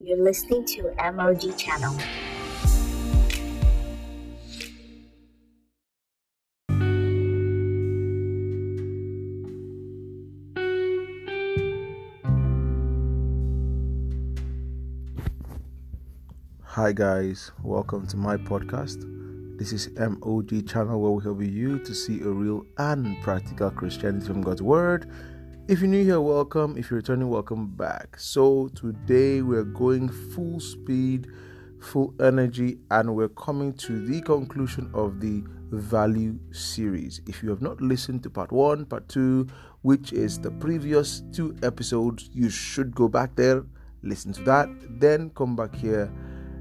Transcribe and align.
You're 0.00 0.22
listening 0.22 0.64
to 0.64 0.94
MOG 1.12 1.56
Channel. 1.58 1.92
Hi, 16.62 16.92
guys, 16.92 17.50
welcome 17.64 18.06
to 18.06 18.16
my 18.16 18.36
podcast. 18.36 19.02
This 19.58 19.72
is 19.72 19.90
MOG 19.98 20.68
channel 20.68 21.00
where 21.00 21.10
we 21.10 21.24
help 21.24 21.42
you 21.42 21.80
to 21.80 21.92
see 21.92 22.20
a 22.20 22.28
real 22.28 22.64
and 22.78 23.20
practical 23.24 23.72
Christianity 23.72 24.28
from 24.28 24.42
God's 24.42 24.62
Word. 24.62 25.10
If 25.68 25.80
you're 25.80 25.88
new 25.88 26.02
here, 26.02 26.18
welcome. 26.18 26.78
If 26.78 26.90
you're 26.90 27.00
returning, 27.00 27.28
welcome 27.28 27.66
back. 27.66 28.18
So, 28.18 28.68
today 28.68 29.42
we're 29.42 29.64
going 29.64 30.08
full 30.08 30.60
speed, 30.60 31.26
full 31.78 32.14
energy, 32.20 32.78
and 32.90 33.14
we're 33.14 33.28
coming 33.28 33.74
to 33.74 34.02
the 34.06 34.22
conclusion 34.22 34.90
of 34.94 35.20
the 35.20 35.44
value 35.70 36.38
series. 36.52 37.20
If 37.26 37.42
you 37.42 37.50
have 37.50 37.60
not 37.60 37.82
listened 37.82 38.22
to 38.22 38.30
part 38.30 38.50
one, 38.50 38.86
part 38.86 39.10
two, 39.10 39.46
which 39.82 40.14
is 40.14 40.38
the 40.38 40.52
previous 40.52 41.22
two 41.32 41.54
episodes, 41.62 42.30
you 42.32 42.48
should 42.48 42.94
go 42.94 43.06
back 43.06 43.36
there, 43.36 43.62
listen 44.02 44.32
to 44.32 44.42
that, 44.44 44.70
then 44.98 45.28
come 45.36 45.54
back 45.54 45.74
here 45.74 46.10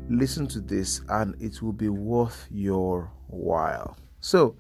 listen 0.10 0.48
to 0.48 0.62
this 0.62 1.02
and 1.10 1.36
it 1.42 1.62
will 1.62 1.74
be 1.74 1.90
worth 1.90 2.48
your 2.50 3.12
while. 3.28 3.98
So, 4.22 4.56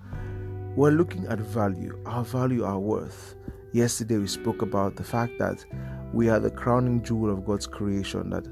we're 0.76 0.92
looking 0.92 1.26
at 1.28 1.40
value, 1.40 1.98
our 2.06 2.24
value, 2.24 2.66
our 2.66 2.80
worth. 2.80 3.37
Yesterday, 3.74 4.18
we 4.18 4.28
spoke 4.28 4.62
about 4.62 4.96
the 4.96 5.04
fact 5.04 5.38
that 5.40 5.66
we 6.14 6.30
are 6.30 6.40
the 6.40 6.50
crowning 6.50 7.04
jewel 7.04 7.32
of 7.32 7.46
God's 7.46 7.68
creation, 7.68 8.30
that 8.30 8.48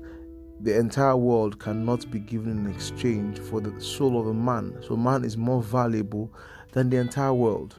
the 0.61 0.77
entire 0.77 1.15
world 1.15 1.59
cannot 1.59 2.09
be 2.11 2.19
given 2.19 2.65
in 2.65 2.73
exchange 2.73 3.39
for 3.39 3.61
the 3.61 3.79
soul 3.79 4.19
of 4.19 4.27
a 4.27 4.33
man. 4.33 4.77
So, 4.81 4.97
man 4.97 5.23
is 5.23 5.37
more 5.37 5.61
valuable 5.61 6.33
than 6.73 6.89
the 6.89 6.97
entire 6.97 7.33
world, 7.33 7.75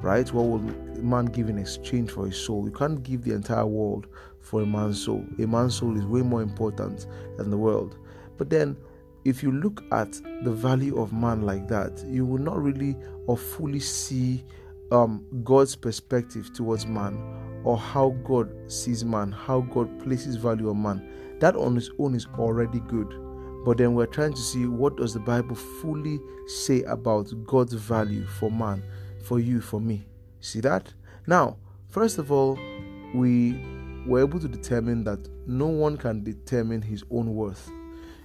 right? 0.00 0.30
What 0.32 0.46
will 0.46 1.02
man 1.02 1.26
give 1.26 1.50
in 1.50 1.58
exchange 1.58 2.10
for 2.12 2.26
his 2.26 2.36
soul? 2.36 2.64
You 2.64 2.72
can't 2.72 3.02
give 3.02 3.24
the 3.24 3.34
entire 3.34 3.66
world 3.66 4.06
for 4.40 4.62
a 4.62 4.66
man's 4.66 5.02
soul. 5.02 5.24
A 5.38 5.46
man's 5.46 5.74
soul 5.74 5.98
is 5.98 6.06
way 6.06 6.22
more 6.22 6.42
important 6.42 7.06
than 7.36 7.50
the 7.50 7.58
world. 7.58 7.98
But 8.38 8.48
then, 8.48 8.76
if 9.26 9.42
you 9.42 9.52
look 9.52 9.84
at 9.92 10.12
the 10.44 10.50
value 10.50 10.98
of 10.98 11.12
man 11.12 11.42
like 11.42 11.68
that, 11.68 12.02
you 12.08 12.24
will 12.24 12.38
not 12.38 12.60
really 12.62 12.96
or 13.26 13.36
fully 13.36 13.80
see 13.80 14.44
um, 14.90 15.24
God's 15.44 15.76
perspective 15.76 16.52
towards 16.52 16.86
man 16.86 17.16
or 17.64 17.76
how 17.76 18.10
God 18.24 18.52
sees 18.70 19.04
man, 19.04 19.32
how 19.32 19.60
God 19.60 20.02
places 20.02 20.36
value 20.36 20.70
on 20.70 20.82
man. 20.82 21.38
That 21.40 21.56
on 21.56 21.76
its 21.76 21.90
own 21.98 22.14
is 22.14 22.26
already 22.38 22.80
good. 22.80 23.14
But 23.64 23.78
then 23.78 23.94
we're 23.94 24.06
trying 24.06 24.32
to 24.32 24.40
see 24.40 24.66
what 24.66 24.96
does 24.96 25.12
the 25.12 25.20
Bible 25.20 25.54
fully 25.54 26.18
say 26.46 26.82
about 26.84 27.30
God's 27.44 27.74
value 27.74 28.26
for 28.26 28.50
man, 28.50 28.82
for 29.22 29.38
you, 29.38 29.60
for 29.60 29.80
me. 29.80 30.06
See 30.40 30.60
that? 30.60 30.92
Now, 31.26 31.58
first 31.88 32.18
of 32.18 32.32
all, 32.32 32.58
we 33.14 33.62
were 34.06 34.20
able 34.20 34.40
to 34.40 34.48
determine 34.48 35.04
that 35.04 35.28
no 35.46 35.66
one 35.66 35.98
can 35.98 36.24
determine 36.24 36.80
his 36.80 37.04
own 37.10 37.34
worth 37.34 37.70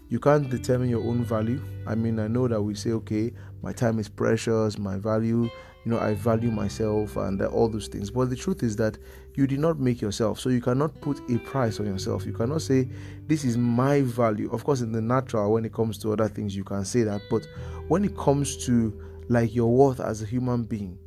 you 0.07 0.19
can't 0.19 0.49
determine 0.49 0.89
your 0.89 1.03
own 1.03 1.23
value. 1.23 1.61
I 1.87 1.95
mean, 1.95 2.19
I 2.19 2.27
know 2.27 2.47
that 2.47 2.61
we 2.61 2.75
say, 2.75 2.91
okay, 2.91 3.33
my 3.63 3.71
time 3.73 3.97
is 3.97 4.07
precious, 4.07 4.77
my 4.77 4.97
value, 4.97 5.49
you 5.85 5.91
know, 5.91 5.99
I 5.99 6.15
value 6.15 6.49
myself 6.49 7.15
and 7.15 7.39
all 7.43 7.69
those 7.69 7.87
things. 7.87 8.09
But 8.09 8.31
the 8.31 8.35
truth 8.35 8.63
is 8.63 8.75
that 8.77 8.97
you 9.35 9.45
did 9.45 9.59
not 9.59 9.79
make 9.79 10.01
yourself. 10.01 10.39
So 10.39 10.49
you 10.49 10.59
cannot 10.59 10.99
put 10.99 11.19
a 11.29 11.37
price 11.39 11.79
on 11.79 11.85
yourself. 11.85 12.25
You 12.25 12.33
cannot 12.33 12.63
say, 12.63 12.89
this 13.27 13.43
is 13.43 13.55
my 13.55 14.01
value. 14.01 14.49
Of 14.51 14.63
course, 14.63 14.81
in 14.81 14.91
the 14.91 15.01
natural, 15.01 15.53
when 15.53 15.63
it 15.63 15.73
comes 15.73 15.99
to 15.99 16.11
other 16.11 16.27
things, 16.27 16.55
you 16.55 16.63
can 16.63 16.85
say 16.85 17.03
that. 17.03 17.21
But 17.29 17.47
when 17.87 18.03
it 18.03 18.17
comes 18.17 18.65
to 18.65 18.99
like 19.29 19.53
your 19.53 19.71
worth 19.71 19.99
as 19.99 20.23
a 20.23 20.25
human 20.25 20.63
being, 20.63 20.97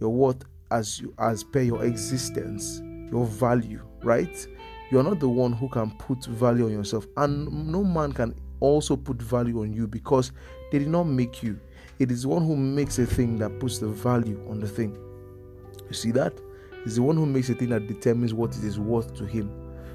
your 0.00 0.10
worth 0.10 0.44
as 0.70 1.00
you, 1.00 1.12
as 1.18 1.42
per 1.42 1.60
your 1.60 1.84
existence, 1.84 2.80
your 3.10 3.26
value, 3.26 3.82
right? 4.04 4.46
You're 4.90 5.02
not 5.02 5.18
the 5.18 5.28
one 5.28 5.52
who 5.52 5.68
can 5.68 5.90
put 5.98 6.24
value 6.26 6.66
on 6.66 6.72
yourself, 6.72 7.06
and 7.16 7.72
no 7.72 7.82
man 7.82 8.12
can 8.12 8.34
also 8.60 8.96
put 8.96 9.20
value 9.20 9.60
on 9.60 9.72
you 9.72 9.86
because 9.86 10.32
they 10.70 10.78
did 10.78 10.88
not 10.88 11.04
make 11.04 11.42
you. 11.42 11.58
It 11.98 12.12
is 12.12 12.26
one 12.26 12.44
who 12.44 12.56
makes 12.56 12.98
a 12.98 13.06
thing 13.06 13.38
that 13.38 13.58
puts 13.58 13.78
the 13.78 13.88
value 13.88 14.40
on 14.48 14.60
the 14.60 14.68
thing. 14.68 14.96
You 15.88 15.94
see 15.94 16.12
that? 16.12 16.32
It's 16.84 16.94
the 16.94 17.02
one 17.02 17.16
who 17.16 17.26
makes 17.26 17.50
a 17.50 17.54
thing 17.54 17.70
that 17.70 17.88
determines 17.88 18.32
what 18.32 18.56
it 18.56 18.62
is 18.62 18.78
worth 18.78 19.14
to 19.16 19.26
him. 19.26 19.50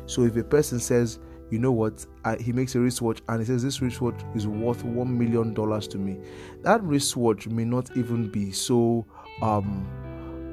So 0.06 0.24
if 0.24 0.36
a 0.36 0.44
person 0.44 0.80
says, 0.80 1.20
you 1.50 1.60
know 1.60 1.72
what, 1.72 2.06
I, 2.26 2.36
he 2.38 2.52
makes 2.52 2.76
a 2.76 2.80
wristwatch 2.80 3.22
and 3.30 3.40
he 3.40 3.46
says 3.46 3.64
this 3.64 3.82
wristwatch 3.82 4.20
is 4.36 4.48
worth 4.48 4.84
one 4.84 5.18
million 5.18 5.54
dollars 5.54 5.88
to 5.90 5.98
me, 5.98 6.20
that 6.62 6.84
wristwatch 6.84 7.48
may 7.48 7.64
not 7.64 7.96
even 7.96 8.30
be 8.30 8.52
so, 8.52 9.06
um, 9.42 9.88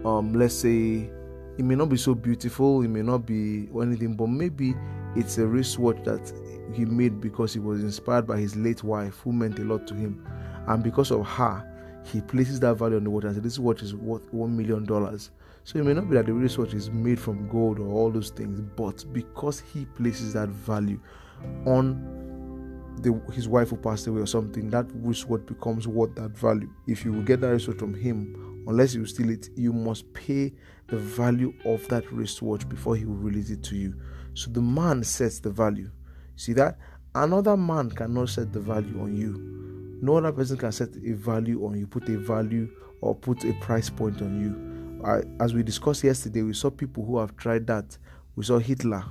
um, 0.04 0.32
let's 0.34 0.54
say, 0.54 1.10
it 1.58 1.64
may 1.64 1.74
not 1.74 1.88
be 1.88 1.96
so 1.96 2.14
beautiful, 2.14 2.82
it 2.82 2.88
may 2.88 3.02
not 3.02 3.26
be 3.26 3.68
anything, 3.80 4.14
but 4.14 4.28
maybe 4.28 4.74
it's 5.16 5.38
a 5.38 5.46
wristwatch 5.46 6.02
that 6.04 6.32
he 6.74 6.84
made 6.84 7.20
because 7.20 7.52
he 7.52 7.58
was 7.58 7.82
inspired 7.82 8.26
by 8.26 8.38
his 8.38 8.54
late 8.54 8.84
wife, 8.84 9.18
who 9.24 9.32
meant 9.32 9.58
a 9.58 9.64
lot 9.64 9.86
to 9.88 9.94
him. 9.94 10.24
And 10.70 10.84
because 10.84 11.10
of 11.10 11.26
her, 11.26 11.66
he 12.04 12.20
places 12.20 12.60
that 12.60 12.74
value 12.74 12.96
on 12.96 13.02
the 13.02 13.10
watch 13.10 13.24
and 13.24 13.34
says, 13.34 13.42
This 13.42 13.58
watch 13.58 13.82
is 13.82 13.92
worth 13.94 14.30
$1 14.32 14.50
million. 14.50 14.86
So 15.64 15.78
it 15.78 15.84
may 15.84 15.94
not 15.94 16.08
be 16.08 16.14
that 16.14 16.26
the 16.26 16.32
wristwatch 16.32 16.74
is 16.74 16.90
made 16.90 17.18
from 17.18 17.48
gold 17.48 17.80
or 17.80 17.88
all 17.88 18.08
those 18.08 18.30
things, 18.30 18.60
but 18.76 19.04
because 19.12 19.58
he 19.58 19.84
places 19.84 20.32
that 20.34 20.48
value 20.48 21.00
on 21.66 22.94
the, 23.02 23.20
his 23.32 23.48
wife 23.48 23.70
who 23.70 23.76
passed 23.78 24.06
away 24.06 24.20
or 24.20 24.26
something, 24.26 24.70
that 24.70 24.86
wristwatch 24.94 25.44
becomes 25.44 25.88
worth 25.88 26.14
that 26.14 26.38
value. 26.38 26.70
If 26.86 27.04
you 27.04 27.12
will 27.12 27.22
get 27.22 27.40
that 27.40 27.50
wristwatch 27.50 27.78
from 27.78 27.92
him, 27.92 28.64
unless 28.68 28.94
you 28.94 29.04
steal 29.06 29.28
it, 29.28 29.48
you 29.56 29.72
must 29.72 30.12
pay 30.12 30.52
the 30.86 30.98
value 30.98 31.52
of 31.64 31.86
that 31.88 32.10
wristwatch 32.12 32.68
before 32.68 32.94
he 32.94 33.06
will 33.06 33.16
release 33.16 33.50
it 33.50 33.64
to 33.64 33.76
you. 33.76 33.94
So 34.34 34.52
the 34.52 34.62
man 34.62 35.02
sets 35.02 35.40
the 35.40 35.50
value. 35.50 35.90
See 36.36 36.52
that? 36.52 36.78
Another 37.12 37.56
man 37.56 37.90
cannot 37.90 38.28
set 38.28 38.52
the 38.52 38.60
value 38.60 39.00
on 39.00 39.16
you. 39.16 39.69
No 40.02 40.16
other 40.16 40.32
person 40.32 40.56
can 40.56 40.72
set 40.72 40.88
a 40.96 41.12
value 41.12 41.64
on 41.66 41.78
you, 41.78 41.86
put 41.86 42.08
a 42.08 42.16
value 42.18 42.70
or 43.00 43.14
put 43.14 43.44
a 43.44 43.52
price 43.54 43.90
point 43.90 44.20
on 44.22 44.40
you. 44.40 45.04
I, 45.04 45.22
as 45.42 45.54
we 45.54 45.62
discussed 45.62 46.04
yesterday, 46.04 46.42
we 46.42 46.52
saw 46.52 46.70
people 46.70 47.04
who 47.04 47.18
have 47.18 47.36
tried 47.36 47.66
that. 47.66 47.96
We 48.36 48.44
saw 48.44 48.58
Hitler, 48.58 49.04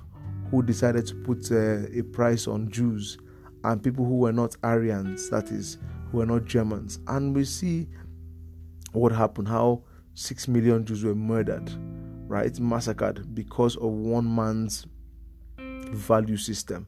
who 0.52 0.64
decided 0.64 1.06
to 1.08 1.16
put 1.16 1.52
uh, 1.52 1.88
a 1.94 2.04
price 2.04 2.48
on 2.48 2.72
Jews, 2.72 3.18
and 3.64 3.84
people 3.84 4.06
who 4.06 4.18
were 4.18 4.32
not 4.32 4.56
Aryans, 4.64 5.30
that 5.30 5.52
is, 5.52 5.78
who 6.12 6.20
were 6.20 6.26
not 6.26 6.46
Germans. 6.46 7.00
And 7.08 7.36
we 7.36 7.46
see 7.46 7.88
what 8.94 9.12
happened, 9.12 9.48
how 9.48 9.84
six 10.14 10.48
million 10.48 10.86
Jews 10.86 11.04
were 11.04 11.16
murdered, 11.16 11.72
right? 12.28 12.58
Massacred 12.60 13.36
because 13.36 13.76
of 13.78 13.92
one 13.92 14.34
man's 14.34 14.88
value 15.92 16.38
system. 16.38 16.88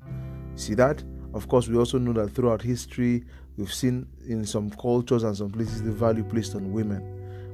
See 0.56 0.76
that? 0.76 1.04
Of 1.34 1.48
course, 1.48 1.68
we 1.68 1.78
also 1.78 1.98
know 1.98 2.14
that 2.14 2.30
throughout 2.32 2.62
history, 2.62 3.24
we've 3.58 3.74
seen 3.74 4.08
in 4.28 4.46
some 4.46 4.70
cultures 4.72 5.24
and 5.24 5.36
some 5.36 5.52
places 5.52 5.82
the 5.84 5.92
value 5.92 6.24
placed 6.24 6.56
on 6.56 6.72
women, 6.72 7.02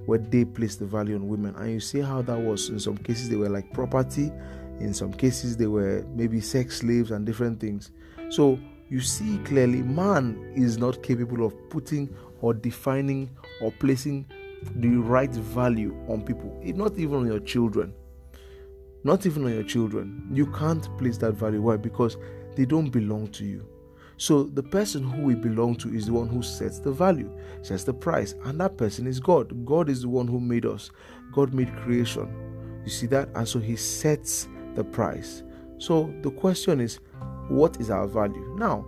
where 0.05 0.19
they 0.19 0.45
placed 0.45 0.79
the 0.79 0.85
value 0.85 1.15
on 1.15 1.27
women. 1.27 1.55
And 1.55 1.71
you 1.71 1.79
see 1.79 1.99
how 1.99 2.21
that 2.23 2.39
was. 2.39 2.69
In 2.69 2.79
some 2.79 2.97
cases, 2.97 3.29
they 3.29 3.35
were 3.35 3.49
like 3.49 3.71
property, 3.73 4.31
in 4.79 4.93
some 4.93 5.11
cases, 5.11 5.57
they 5.57 5.67
were 5.67 6.05
maybe 6.13 6.39
sex 6.39 6.77
slaves 6.79 7.11
and 7.11 7.25
different 7.25 7.59
things. 7.59 7.91
So 8.29 8.59
you 8.89 9.01
see 9.01 9.39
clearly, 9.39 9.81
man 9.81 10.53
is 10.55 10.77
not 10.77 11.01
capable 11.03 11.45
of 11.45 11.69
putting 11.69 12.13
or 12.41 12.53
defining 12.53 13.29
or 13.61 13.71
placing 13.71 14.25
the 14.75 14.89
right 14.89 15.31
value 15.31 15.95
on 16.07 16.21
people, 16.21 16.59
not 16.63 16.97
even 16.97 17.19
on 17.19 17.27
your 17.27 17.39
children 17.39 17.93
not 19.03 19.25
even 19.25 19.45
on 19.45 19.53
your 19.53 19.63
children. 19.63 20.27
You 20.33 20.47
can't 20.47 20.85
place 20.97 21.17
that 21.19 21.33
value. 21.33 21.61
Why? 21.61 21.77
Because 21.77 22.17
they 22.55 22.65
don't 22.65 22.89
belong 22.89 23.29
to 23.29 23.45
you. 23.45 23.65
So 24.17 24.43
the 24.43 24.63
person 24.63 25.03
who 25.03 25.21
we 25.21 25.35
belong 25.35 25.75
to 25.77 25.93
is 25.93 26.07
the 26.07 26.13
one 26.13 26.27
who 26.27 26.41
sets 26.41 26.79
the 26.79 26.91
value, 26.91 27.31
sets 27.61 27.83
the 27.83 27.93
price, 27.93 28.33
and 28.45 28.59
that 28.59 28.77
person 28.77 29.07
is 29.07 29.19
God. 29.19 29.65
God 29.65 29.89
is 29.89 30.01
the 30.01 30.09
one 30.09 30.27
who 30.27 30.39
made 30.39 30.65
us. 30.65 30.89
God 31.31 31.53
made 31.53 31.73
creation. 31.77 32.27
You 32.83 32.89
see 32.89 33.07
that? 33.07 33.29
And 33.35 33.47
so 33.47 33.59
he 33.59 33.75
sets 33.75 34.47
the 34.75 34.83
price. 34.83 35.43
So 35.77 36.13
the 36.23 36.31
question 36.31 36.79
is, 36.79 36.99
what 37.49 37.79
is 37.79 37.89
our 37.89 38.07
value? 38.07 38.55
Now, 38.57 38.85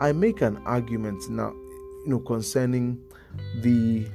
I 0.00 0.12
make 0.12 0.40
an 0.40 0.56
argument 0.64 1.28
now, 1.28 1.50
you 1.50 2.06
know, 2.06 2.18
concerning 2.18 2.98
the 3.60 4.06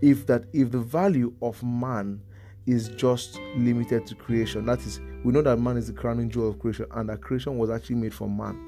if 0.00 0.26
that 0.26 0.44
if 0.52 0.70
the 0.70 0.78
value 0.78 1.34
of 1.42 1.62
man 1.62 2.20
is 2.68 2.88
just 2.90 3.40
limited 3.56 4.06
to 4.06 4.14
creation. 4.14 4.66
That 4.66 4.84
is, 4.84 5.00
we 5.24 5.32
know 5.32 5.40
that 5.42 5.56
man 5.58 5.78
is 5.78 5.86
the 5.86 5.94
crowning 5.94 6.28
jewel 6.28 6.50
of 6.50 6.58
creation, 6.58 6.86
and 6.90 7.08
that 7.08 7.22
creation 7.22 7.56
was 7.56 7.70
actually 7.70 7.96
made 7.96 8.12
for 8.12 8.28
man, 8.28 8.67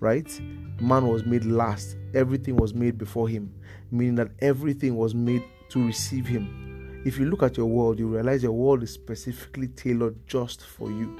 right? 0.00 0.40
Man 0.80 1.06
was 1.08 1.24
made 1.24 1.44
last, 1.44 1.96
everything 2.14 2.56
was 2.56 2.74
made 2.74 2.98
before 2.98 3.28
him, 3.28 3.52
meaning 3.90 4.14
that 4.16 4.30
everything 4.40 4.96
was 4.96 5.14
made 5.14 5.44
to 5.70 5.84
receive 5.84 6.26
him. 6.26 7.02
If 7.04 7.18
you 7.18 7.26
look 7.26 7.42
at 7.42 7.56
your 7.56 7.66
world, 7.66 7.98
you 7.98 8.08
realize 8.08 8.42
your 8.42 8.52
world 8.52 8.82
is 8.82 8.92
specifically 8.92 9.68
tailored 9.68 10.16
just 10.26 10.64
for 10.64 10.90
you, 10.90 11.18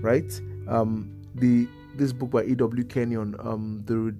right? 0.00 0.40
Um, 0.68 1.22
the 1.34 1.68
this 1.94 2.12
book 2.12 2.30
by 2.30 2.44
E.W. 2.44 2.84
Kenyon, 2.84 3.36
um, 3.40 3.82
the 3.84 4.14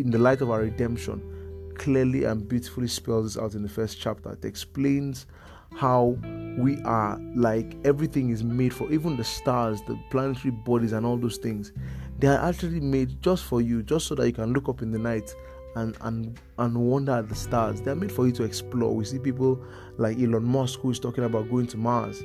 in 0.00 0.10
the 0.10 0.18
light 0.18 0.40
of 0.40 0.50
our 0.50 0.60
redemption, 0.60 1.72
clearly 1.76 2.24
and 2.24 2.48
beautifully 2.48 2.88
spells 2.88 3.34
this 3.34 3.42
out 3.42 3.54
in 3.54 3.62
the 3.62 3.68
first 3.68 4.00
chapter. 4.00 4.32
It 4.32 4.44
explains 4.44 5.26
how 5.74 6.16
we 6.58 6.80
are 6.82 7.18
like 7.34 7.76
everything 7.84 8.30
is 8.30 8.42
made 8.42 8.72
for 8.72 8.90
even 8.90 9.16
the 9.16 9.24
stars, 9.24 9.80
the 9.86 9.98
planetary 10.10 10.52
bodies, 10.52 10.92
and 10.92 11.04
all 11.04 11.16
those 11.16 11.36
things. 11.36 11.72
They 12.18 12.28
are 12.28 12.48
actually 12.48 12.80
made 12.80 13.20
just 13.22 13.44
for 13.44 13.60
you, 13.60 13.82
just 13.82 14.06
so 14.06 14.14
that 14.14 14.26
you 14.26 14.32
can 14.32 14.52
look 14.52 14.68
up 14.68 14.82
in 14.82 14.90
the 14.90 14.98
night 14.98 15.34
and 15.76 15.96
and 16.00 16.40
and 16.58 16.76
wonder 16.76 17.12
at 17.12 17.28
the 17.28 17.34
stars. 17.34 17.80
They're 17.80 17.94
made 17.94 18.10
for 18.10 18.26
you 18.26 18.32
to 18.32 18.44
explore. 18.44 18.94
We 18.94 19.04
see 19.04 19.18
people 19.18 19.62
like 19.98 20.18
Elon 20.18 20.44
Musk 20.44 20.80
who 20.80 20.90
is 20.90 20.98
talking 20.98 21.24
about 21.24 21.50
going 21.50 21.66
to 21.68 21.76
Mars. 21.76 22.22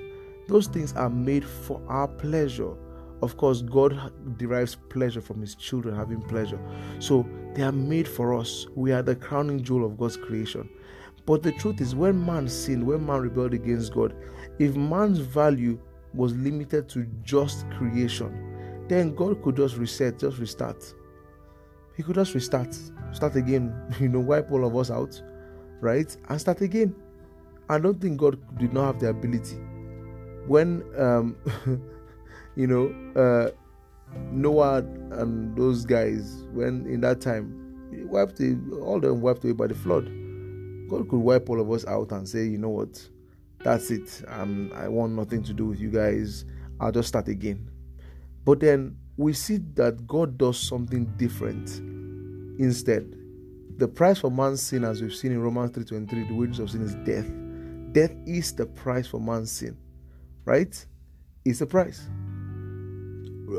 Those 0.47 0.67
things 0.67 0.93
are 0.93 1.09
made 1.09 1.45
for 1.45 1.81
our 1.87 2.07
pleasure. 2.07 2.73
Of 3.21 3.37
course, 3.37 3.61
God 3.61 4.11
derives 4.37 4.75
pleasure 4.89 5.21
from 5.21 5.41
His 5.41 5.55
children 5.55 5.95
having 5.95 6.21
pleasure. 6.21 6.59
So 6.99 7.27
they 7.53 7.63
are 7.63 7.71
made 7.71 8.07
for 8.07 8.33
us. 8.33 8.65
We 8.75 8.93
are 8.93 9.03
the 9.03 9.15
crowning 9.15 9.61
jewel 9.61 9.85
of 9.85 9.97
God's 9.97 10.17
creation. 10.17 10.69
But 11.25 11.43
the 11.43 11.51
truth 11.51 11.81
is, 11.81 11.93
when 11.93 12.25
man 12.25 12.47
sinned, 12.47 12.85
when 12.85 13.05
man 13.05 13.21
rebelled 13.21 13.53
against 13.53 13.93
God, 13.93 14.15
if 14.57 14.75
man's 14.75 15.19
value 15.19 15.79
was 16.13 16.33
limited 16.35 16.89
to 16.89 17.05
just 17.23 17.69
creation, 17.71 18.50
then 18.91 19.15
God 19.15 19.41
could 19.41 19.55
just 19.55 19.77
reset, 19.77 20.19
just 20.19 20.37
restart. 20.37 20.93
He 21.95 22.03
could 22.03 22.15
just 22.15 22.33
restart, 22.33 22.77
start 23.13 23.37
again, 23.37 23.73
you 24.01 24.09
know, 24.09 24.19
wipe 24.19 24.51
all 24.51 24.65
of 24.65 24.75
us 24.75 24.91
out, 24.91 25.21
right? 25.79 26.15
And 26.27 26.41
start 26.41 26.59
again. 26.59 26.93
I 27.69 27.79
don't 27.79 28.01
think 28.01 28.17
God 28.17 28.37
did 28.57 28.73
not 28.73 28.87
have 28.87 28.99
the 28.99 29.07
ability. 29.07 29.55
When, 30.45 30.83
um, 30.97 31.37
you 32.57 32.67
know, 32.67 32.93
uh, 33.15 33.51
Noah 34.29 34.79
and 34.79 35.55
those 35.55 35.85
guys, 35.85 36.43
when 36.51 36.85
in 36.85 36.99
that 36.99 37.21
time, 37.21 37.57
wiped 38.09 38.41
all 38.81 38.99
them 38.99 39.21
wiped 39.21 39.45
away 39.45 39.53
by 39.53 39.67
the 39.67 39.75
flood. 39.75 40.11
God 40.89 41.07
could 41.07 41.19
wipe 41.19 41.49
all 41.49 41.61
of 41.61 41.71
us 41.71 41.85
out 41.85 42.11
and 42.11 42.27
say, 42.27 42.43
you 42.43 42.57
know 42.57 42.67
what, 42.67 43.07
that's 43.59 43.89
it. 43.89 44.21
Um, 44.27 44.69
I 44.75 44.89
want 44.89 45.13
nothing 45.13 45.43
to 45.43 45.53
do 45.53 45.67
with 45.67 45.79
you 45.79 45.89
guys. 45.89 46.43
I'll 46.81 46.91
just 46.91 47.07
start 47.07 47.29
again. 47.29 47.70
But 48.43 48.59
then 48.59 48.97
we 49.17 49.33
see 49.33 49.57
that 49.75 50.07
God 50.07 50.37
does 50.37 50.57
something 50.57 51.05
different 51.17 51.69
instead. 52.59 53.15
The 53.77 53.87
price 53.87 54.19
for 54.19 54.31
man's 54.31 54.61
sin, 54.61 54.83
as 54.83 55.01
we've 55.01 55.13
seen 55.13 55.31
in 55.31 55.41
Romans 55.41 55.71
3:23, 55.71 56.27
the 56.27 56.35
wages 56.35 56.59
of 56.59 56.69
sin 56.69 56.81
is 56.81 56.95
death. 57.05 57.29
Death 57.93 58.15
is 58.25 58.53
the 58.53 58.65
price 58.65 59.07
for 59.07 59.19
man's 59.19 59.51
sin, 59.51 59.77
right? 60.45 60.85
It's 61.45 61.59
the 61.59 61.65
price. 61.65 62.07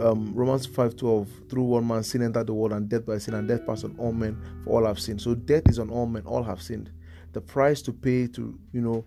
Um, 0.00 0.32
Romans 0.34 0.66
5:12, 0.66 1.28
through 1.48 1.64
one 1.64 1.86
man 1.86 2.02
sin 2.02 2.22
entered 2.22 2.46
the 2.46 2.54
world, 2.54 2.72
and 2.72 2.88
death 2.88 3.04
by 3.04 3.18
sin, 3.18 3.34
and 3.34 3.46
death 3.46 3.66
passed 3.66 3.84
on 3.84 3.94
all 3.98 4.12
men, 4.12 4.36
for 4.64 4.80
all 4.80 4.86
have 4.86 4.98
sinned. 4.98 5.20
So 5.20 5.34
death 5.34 5.64
is 5.68 5.78
on 5.78 5.90
all 5.90 6.06
men, 6.06 6.22
all 6.24 6.42
have 6.42 6.62
sinned. 6.62 6.90
The 7.32 7.40
price 7.40 7.82
to 7.82 7.92
pay 7.92 8.26
to, 8.28 8.58
you 8.72 8.80
know, 8.80 9.04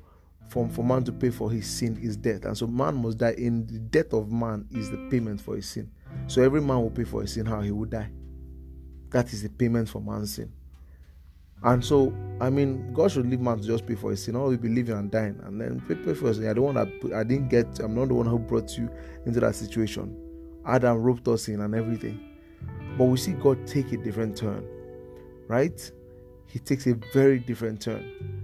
for, 0.49 0.67
for 0.69 0.83
man 0.83 1.03
to 1.05 1.11
pay 1.11 1.29
for 1.29 1.51
his 1.51 1.67
sin 1.67 1.97
is 2.01 2.15
death. 2.17 2.45
And 2.45 2.57
so 2.57 2.67
man 2.67 2.95
must 2.95 3.17
die. 3.17 3.35
In 3.37 3.65
the 3.67 3.79
death 3.79 4.13
of 4.13 4.31
man 4.31 4.67
is 4.71 4.89
the 4.89 4.97
payment 5.09 5.41
for 5.41 5.55
his 5.55 5.67
sin. 5.67 5.91
So 6.27 6.41
every 6.41 6.61
man 6.61 6.81
will 6.81 6.91
pay 6.91 7.03
for 7.03 7.21
his 7.21 7.33
sin 7.33 7.45
how 7.45 7.61
he 7.61 7.71
would 7.71 7.89
die. 7.89 8.09
That 9.09 9.31
is 9.33 9.43
the 9.43 9.49
payment 9.49 9.89
for 9.89 10.01
man's 10.01 10.35
sin. 10.35 10.51
And 11.63 11.83
so, 11.83 12.13
I 12.39 12.49
mean, 12.49 12.93
God 12.93 13.11
should 13.11 13.27
leave 13.27 13.39
man 13.39 13.59
to 13.59 13.65
just 13.65 13.85
pay 13.85 13.95
for 13.95 14.11
his 14.11 14.23
sin. 14.23 14.35
All 14.35 14.49
we 14.49 14.57
be 14.57 14.69
living 14.69 14.95
and 14.95 15.09
dying, 15.09 15.39
and 15.43 15.59
then 15.59 15.81
pay, 15.87 15.95
pay 15.95 16.13
for 16.13 16.27
his 16.27 16.37
sin. 16.37 16.49
I 16.49 16.53
don't 16.53 16.75
want 16.75 17.01
to. 17.01 17.15
I 17.15 17.23
didn't 17.23 17.49
get. 17.49 17.79
I'm 17.79 17.95
not 17.95 18.09
the 18.09 18.13
one 18.13 18.27
who 18.27 18.37
brought 18.37 18.77
you 18.77 18.89
into 19.25 19.39
that 19.39 19.55
situation. 19.55 20.15
Adam 20.65 20.97
roped 20.97 21.27
us 21.27 21.47
in 21.47 21.61
and 21.61 21.73
everything. 21.73 22.19
But 22.97 23.05
we 23.05 23.17
see 23.17 23.33
God 23.33 23.65
take 23.65 23.91
a 23.93 23.97
different 23.97 24.37
turn, 24.37 24.67
right? 25.47 25.91
He 26.47 26.59
takes 26.59 26.87
a 26.87 26.93
very 27.13 27.39
different 27.39 27.81
turn. 27.81 28.34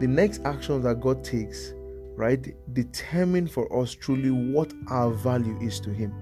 The 0.00 0.06
next 0.06 0.40
action 0.46 0.80
that 0.82 0.98
God 1.02 1.22
takes, 1.22 1.74
right, 2.16 2.54
determine 2.72 3.46
for 3.46 3.70
us 3.82 3.94
truly 3.94 4.30
what 4.30 4.72
our 4.88 5.10
value 5.10 5.58
is 5.60 5.78
to 5.80 5.90
Him. 5.90 6.12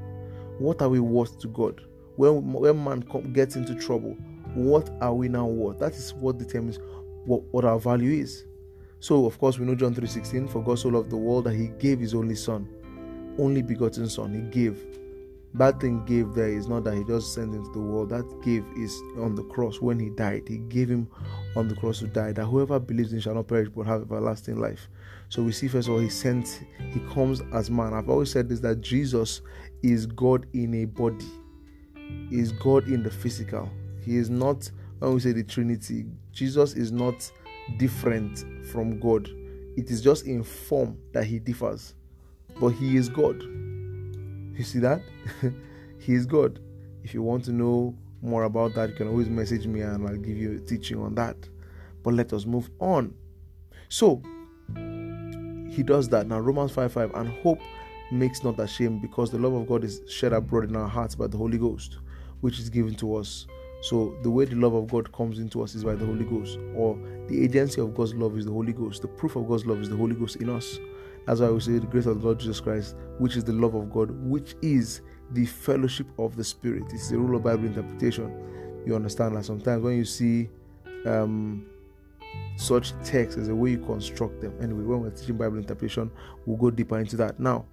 What 0.59 0.83
are 0.83 0.89
we 0.89 0.99
worth 0.99 1.39
to 1.39 1.49
God? 1.49 1.81
When, 2.17 2.53
when 2.53 2.83
man 2.83 3.05
gets 3.33 3.55
into 3.55 3.77
trouble, 3.77 4.17
what 4.55 4.91
are 5.01 5.15
we 5.15 5.29
now 5.29 5.47
worth? 5.47 5.79
That 5.79 5.93
is 5.93 6.13
what 6.15 6.39
determines 6.39 6.81
what, 7.25 7.45
what 7.53 7.65
our 7.65 7.79
value 7.79 8.21
is. 8.21 8.47
So, 8.99 9.27
of 9.27 9.39
course, 9.39 9.61
we 9.61 9.67
know 9.67 9.77
John 9.77 9.95
3:16, 9.95 10.51
for 10.51 10.61
God 10.61 10.81
so 10.81 10.89
loved 10.89 11.11
the 11.11 11.17
world 11.17 11.45
that 11.45 11.55
He 11.55 11.69
gave 11.79 12.01
His 12.01 12.15
only 12.15 12.35
Son, 12.35 12.69
only 13.39 13.63
begotten 13.63 14.09
Son. 14.09 14.35
He 14.35 14.41
gave. 14.41 14.85
That 15.55 15.81
thing 15.81 16.05
gave 16.05 16.35
there 16.35 16.49
is 16.49 16.69
not 16.69 16.85
that 16.85 16.95
He 16.95 17.05
just 17.05 17.35
sent 17.35 17.55
into 17.55 17.71
the 17.73 17.81
world. 17.81 18.11
That 18.11 18.43
gave 18.43 18.65
is 18.77 18.95
on 19.19 19.35
the 19.35 19.45
cross 19.45 19.81
when 19.81 19.99
He 19.99 20.11
died. 20.11 20.43
He 20.47 20.59
gave 20.59 20.89
Him 20.91 21.09
on 21.57 21.69
the 21.69 21.75
cross 21.75 22.01
to 22.01 22.07
die, 22.07 22.33
that 22.33 22.45
whoever 22.45 22.79
believes 22.79 23.13
in 23.13 23.21
shall 23.21 23.35
not 23.35 23.49
perish 23.49 23.69
but 23.75 23.87
have 23.87 24.03
everlasting 24.03 24.61
life. 24.61 24.89
So 25.31 25.43
we 25.43 25.53
see 25.53 25.69
first 25.69 25.89
of 25.89 25.95
all, 25.95 26.01
He 26.01 26.11
sent, 26.11 26.65
He 26.91 27.01
comes 27.13 27.43
as 27.53 27.71
man. 27.71 27.95
I've 27.95 28.11
always 28.11 28.31
said 28.31 28.49
this 28.49 28.61
that 28.61 28.81
Jesus 28.81 29.41
is 29.83 30.07
God 30.07 30.47
in 30.53 30.75
a 30.75 30.85
body, 30.85 31.27
is 32.31 32.53
God 32.53 32.89
in 32.89 33.03
the 33.03 33.11
physical. 33.11 33.71
He 34.03 34.17
is 34.17 34.31
not, 34.31 34.71
when 34.99 35.15
we 35.15 35.21
say 35.21 35.33
the 35.33 35.45
Trinity, 35.45 36.07
Jesus 36.33 36.75
is 36.75 36.93
not 36.93 37.31
different 37.79 38.45
from 38.67 38.99
God. 39.01 39.29
It 39.77 39.91
is 39.91 40.01
just 40.01 40.27
in 40.27 40.43
form 40.43 40.99
that 41.13 41.25
he 41.25 41.39
differs. 41.39 41.95
But 42.61 42.71
he 42.71 42.97
is 42.97 43.09
God. 43.09 43.43
You 44.59 44.65
see 44.65 44.81
that? 44.81 45.01
he 46.01 46.15
is 46.15 46.27
God. 46.27 46.59
If 47.05 47.15
you 47.15 47.23
want 47.23 47.45
to 47.45 47.53
know 47.53 47.95
more 48.21 48.43
about 48.43 48.75
that, 48.75 48.91
you 48.91 48.97
can 48.97 49.07
always 49.07 49.29
message 49.29 49.69
me 49.69 49.83
and 49.83 50.07
I'll 50.07 50.17
give 50.17 50.37
you 50.37 50.57
a 50.57 50.59
teaching 50.59 51.01
on 51.01 51.15
that. 51.15 51.37
But 52.03 52.15
let 52.15 52.33
us 52.33 52.45
move 52.45 52.69
on. 52.81 53.15
So, 53.89 54.21
he 55.71 55.85
does 55.85 56.09
that. 56.09 56.27
Now, 56.27 56.41
Romans 56.41 56.73
5 56.73 56.93
5, 56.93 57.15
and 57.15 57.29
hope 57.41 57.61
makes 58.11 58.43
not 58.43 58.59
ashamed 58.59 59.01
because 59.01 59.31
the 59.31 59.39
love 59.39 59.53
of 59.53 59.69
God 59.69 59.85
is 59.85 60.01
shed 60.09 60.33
abroad 60.33 60.69
in 60.69 60.75
our 60.75 60.89
hearts 60.89 61.15
by 61.15 61.29
the 61.29 61.37
Holy 61.37 61.57
Ghost, 61.57 61.99
which 62.41 62.59
is 62.59 62.69
given 62.69 62.97
to 62.97 63.15
us. 63.15 63.47
So 63.81 64.17
the 64.25 64.31
way 64.31 64.45
the 64.45 64.57
love 64.57 64.75
of 64.75 64.91
God 64.91 65.13
comes 65.13 65.39
into 65.39 65.63
us 65.63 65.77
is 65.77 65.85
by 65.85 65.95
the 65.95 66.05
Holy 66.05 66.25
Ghost, 66.25 66.59
or 66.75 66.99
the 67.29 67.45
agency 67.45 67.81
of 67.81 67.95
God's 67.95 68.15
love 68.15 68.37
is 68.37 68.45
the 68.45 68.53
Holy 68.53 68.73
Ghost. 68.73 69.03
The 69.03 69.09
proof 69.09 69.37
of 69.37 69.47
God's 69.47 69.67
love 69.67 69.81
is 69.81 69.89
the 69.89 69.97
Holy 69.97 70.17
Ghost 70.17 70.37
in 70.37 70.51
us. 70.51 70.81
That's 71.29 71.41
why 71.41 71.51
we 71.51 71.61
say 71.61 71.73
the 71.73 71.87
grace 71.87 72.07
of 72.07 72.21
the 72.21 72.25
Lord 72.25 72.41
Jesus 72.41 72.59
Christ, 72.59 72.97
which 73.19 73.37
is 73.37 73.45
the 73.45 73.53
love 73.53 73.75
of 73.75 73.93
God, 73.93 74.11
which 74.11 74.55
is 74.63 75.03
the 75.33 75.45
fellowship 75.45 76.07
of 76.19 76.37
the 76.37 76.43
Spirit. 76.43 76.85
It's 76.91 77.11
the 77.11 77.19
rule 77.19 77.37
of 77.37 77.43
Bible 77.43 77.67
interpretation. 77.67 78.33
You 78.87 78.97
understand 78.97 79.37
that 79.37 79.45
sometimes 79.45 79.83
when 79.83 79.99
you 79.99 80.07
see 80.07 80.49
um, 81.05 81.67
such 82.57 82.95
texts 83.05 83.39
as 83.39 83.51
a 83.51 83.55
way 83.55 83.73
you 83.73 83.79
construct 83.79 84.41
them. 84.41 84.55
Anyway, 84.63 84.85
when 84.85 85.03
we're 85.03 85.11
teaching 85.11 85.37
Bible 85.37 85.59
interpretation, 85.59 86.11
we'll 86.47 86.57
go 86.57 86.71
deeper 86.71 86.99
into 86.99 87.17
that. 87.17 87.39
Now, 87.39 87.67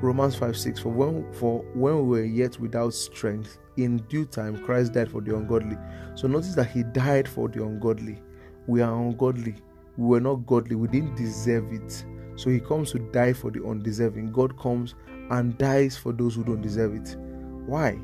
Romans 0.00 0.34
5 0.34 0.56
6 0.56 0.80
For 0.80 0.88
when 0.88 1.32
for 1.34 1.60
when 1.74 1.94
we 1.94 2.02
were 2.02 2.24
yet 2.24 2.58
without 2.58 2.94
strength, 2.94 3.58
in 3.76 3.98
due 4.08 4.24
time 4.24 4.58
Christ 4.64 4.94
died 4.94 5.08
for 5.08 5.20
the 5.20 5.36
ungodly. 5.36 5.76
So 6.16 6.26
notice 6.26 6.56
that 6.56 6.72
he 6.72 6.82
died 6.82 7.28
for 7.28 7.48
the 7.48 7.62
ungodly. 7.62 8.18
We 8.66 8.82
are 8.82 8.92
ungodly. 8.92 9.54
We 9.96 10.06
were 10.08 10.20
not 10.20 10.46
godly. 10.46 10.74
We 10.74 10.88
didn't 10.88 11.14
deserve 11.14 11.72
it. 11.72 12.04
So 12.42 12.50
he 12.50 12.58
comes 12.58 12.90
to 12.90 12.98
die 12.98 13.34
for 13.34 13.52
the 13.52 13.64
undeserving. 13.64 14.32
God 14.32 14.58
comes 14.58 14.96
and 15.30 15.56
dies 15.58 15.96
for 15.96 16.12
those 16.12 16.34
who 16.34 16.42
don't 16.42 16.60
deserve 16.60 16.92
it. 16.92 17.16
Why? 17.66 17.96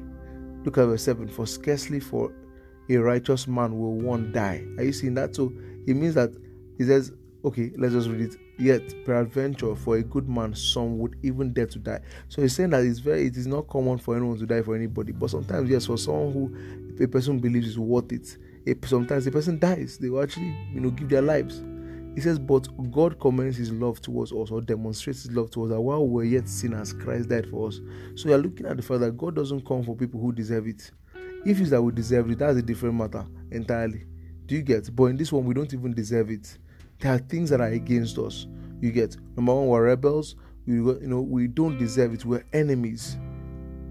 Look 0.65 0.79
at 0.79 0.85
verse 0.85 1.03
7. 1.03 1.27
For 1.27 1.45
scarcely 1.45 1.99
for 1.99 2.33
a 2.89 2.99
righteous 2.99 3.49
man 3.49 3.77
will 3.77 3.95
one 3.95 4.31
die. 4.31 4.65
Are 4.77 4.85
you 4.85 4.93
seeing 4.93 5.15
that? 5.15 5.35
So 5.35 5.53
it 5.89 5.95
means 5.95 6.15
that 6.15 6.31
he 6.77 6.85
says, 6.85 7.11
okay, 7.45 7.73
let's 7.77 7.95
just 7.95 8.09
read 8.09 8.21
it. 8.21 8.37
Yet, 8.61 9.05
peradventure, 9.05 9.75
for 9.75 9.97
a 9.97 10.05
good 10.05 10.29
man, 10.29 10.55
some 10.55 11.01
would 11.01 11.17
even 11.25 11.53
dare 11.53 11.67
to 11.67 11.81
die. 11.81 12.01
So 12.29 12.41
he's 12.41 12.55
saying 12.55 12.71
that 12.71 12.85
it's 12.85 13.01
very, 13.01 13.27
it 13.27 13.37
is 13.37 13.49
not 13.49 13.67
common 13.67 13.99
for 13.99 14.17
anyone 14.17 14.39
to 14.39 14.47
die 14.47 14.63
for 14.63 14.77
anybody. 14.77 15.11
But 15.11 15.31
sometimes, 15.31 15.69
yes, 15.69 15.87
for 15.87 15.99
someone 15.99 16.33
who 16.33 17.05
a 17.05 17.09
person 17.09 17.41
believes 17.41 17.67
is 17.67 17.79
worth 17.79 18.13
it, 18.13 18.37
sometimes 18.87 19.25
the 19.25 19.33
person 19.33 19.59
dies. 19.59 19.99
They 19.99 20.11
will 20.11 20.23
actually, 20.23 20.57
you 20.73 20.81
know, 20.81 20.91
give 20.91 21.09
their 21.09 21.23
lives. 21.23 21.61
He 22.19 22.23
says, 22.23 22.41
But 22.41 22.67
God 22.91 23.21
commends 23.21 23.57
his 23.57 23.71
love 23.71 24.01
towards 24.01 24.33
us 24.33 24.51
or 24.51 24.61
demonstrates 24.61 25.23
his 25.23 25.31
love 25.31 25.53
towards 25.53 25.71
us 25.71 25.79
while 25.79 26.05
we 26.05 26.15
were 26.15 26.25
yet 26.25 26.49
sinners, 26.49 26.93
Christ 26.93 27.29
died 27.29 27.47
for 27.49 27.69
us. 27.69 27.79
So 28.17 28.29
you're 28.29 28.39
looking 28.39 28.67
at 28.67 28.77
the 28.77 28.83
fact 28.83 29.03
that 29.03 29.17
God 29.17 29.37
doesn't 29.37 29.65
come 29.65 29.85
for 29.85 29.95
people 29.95 30.21
who 30.21 30.33
deserve 30.33 30.67
it. 30.67 30.91
If 31.47 31.61
it's 31.61 31.71
that 31.71 31.81
we 31.81 31.93
deserve 31.93 32.29
it, 32.29 32.41
that's 32.41 32.59
a 32.59 32.63
different 32.63 32.97
matter 32.97 33.25
entirely. 33.53 34.03
Do 34.47 34.57
you 34.57 34.63
get? 34.63 34.97
But 34.97 35.05
in 35.05 35.17
this 35.17 35.31
one, 35.31 35.45
we 35.45 35.55
don't 35.55 35.73
even 35.73 35.95
deserve 35.95 36.33
it. 36.33 36.59
There 36.99 37.15
are 37.15 37.19
things 37.19 37.51
that 37.51 37.61
are 37.61 37.69
against 37.69 38.19
us. 38.19 38.49
You 38.81 38.91
get 38.91 39.17
number 39.37 39.55
one, 39.55 39.69
we're 39.69 39.85
rebels. 39.85 40.35
We 40.67 40.75
you 40.75 40.99
know 41.03 41.21
we 41.21 41.47
don't 41.47 41.79
deserve 41.79 42.15
it. 42.15 42.25
We're 42.25 42.45
enemies 42.53 43.17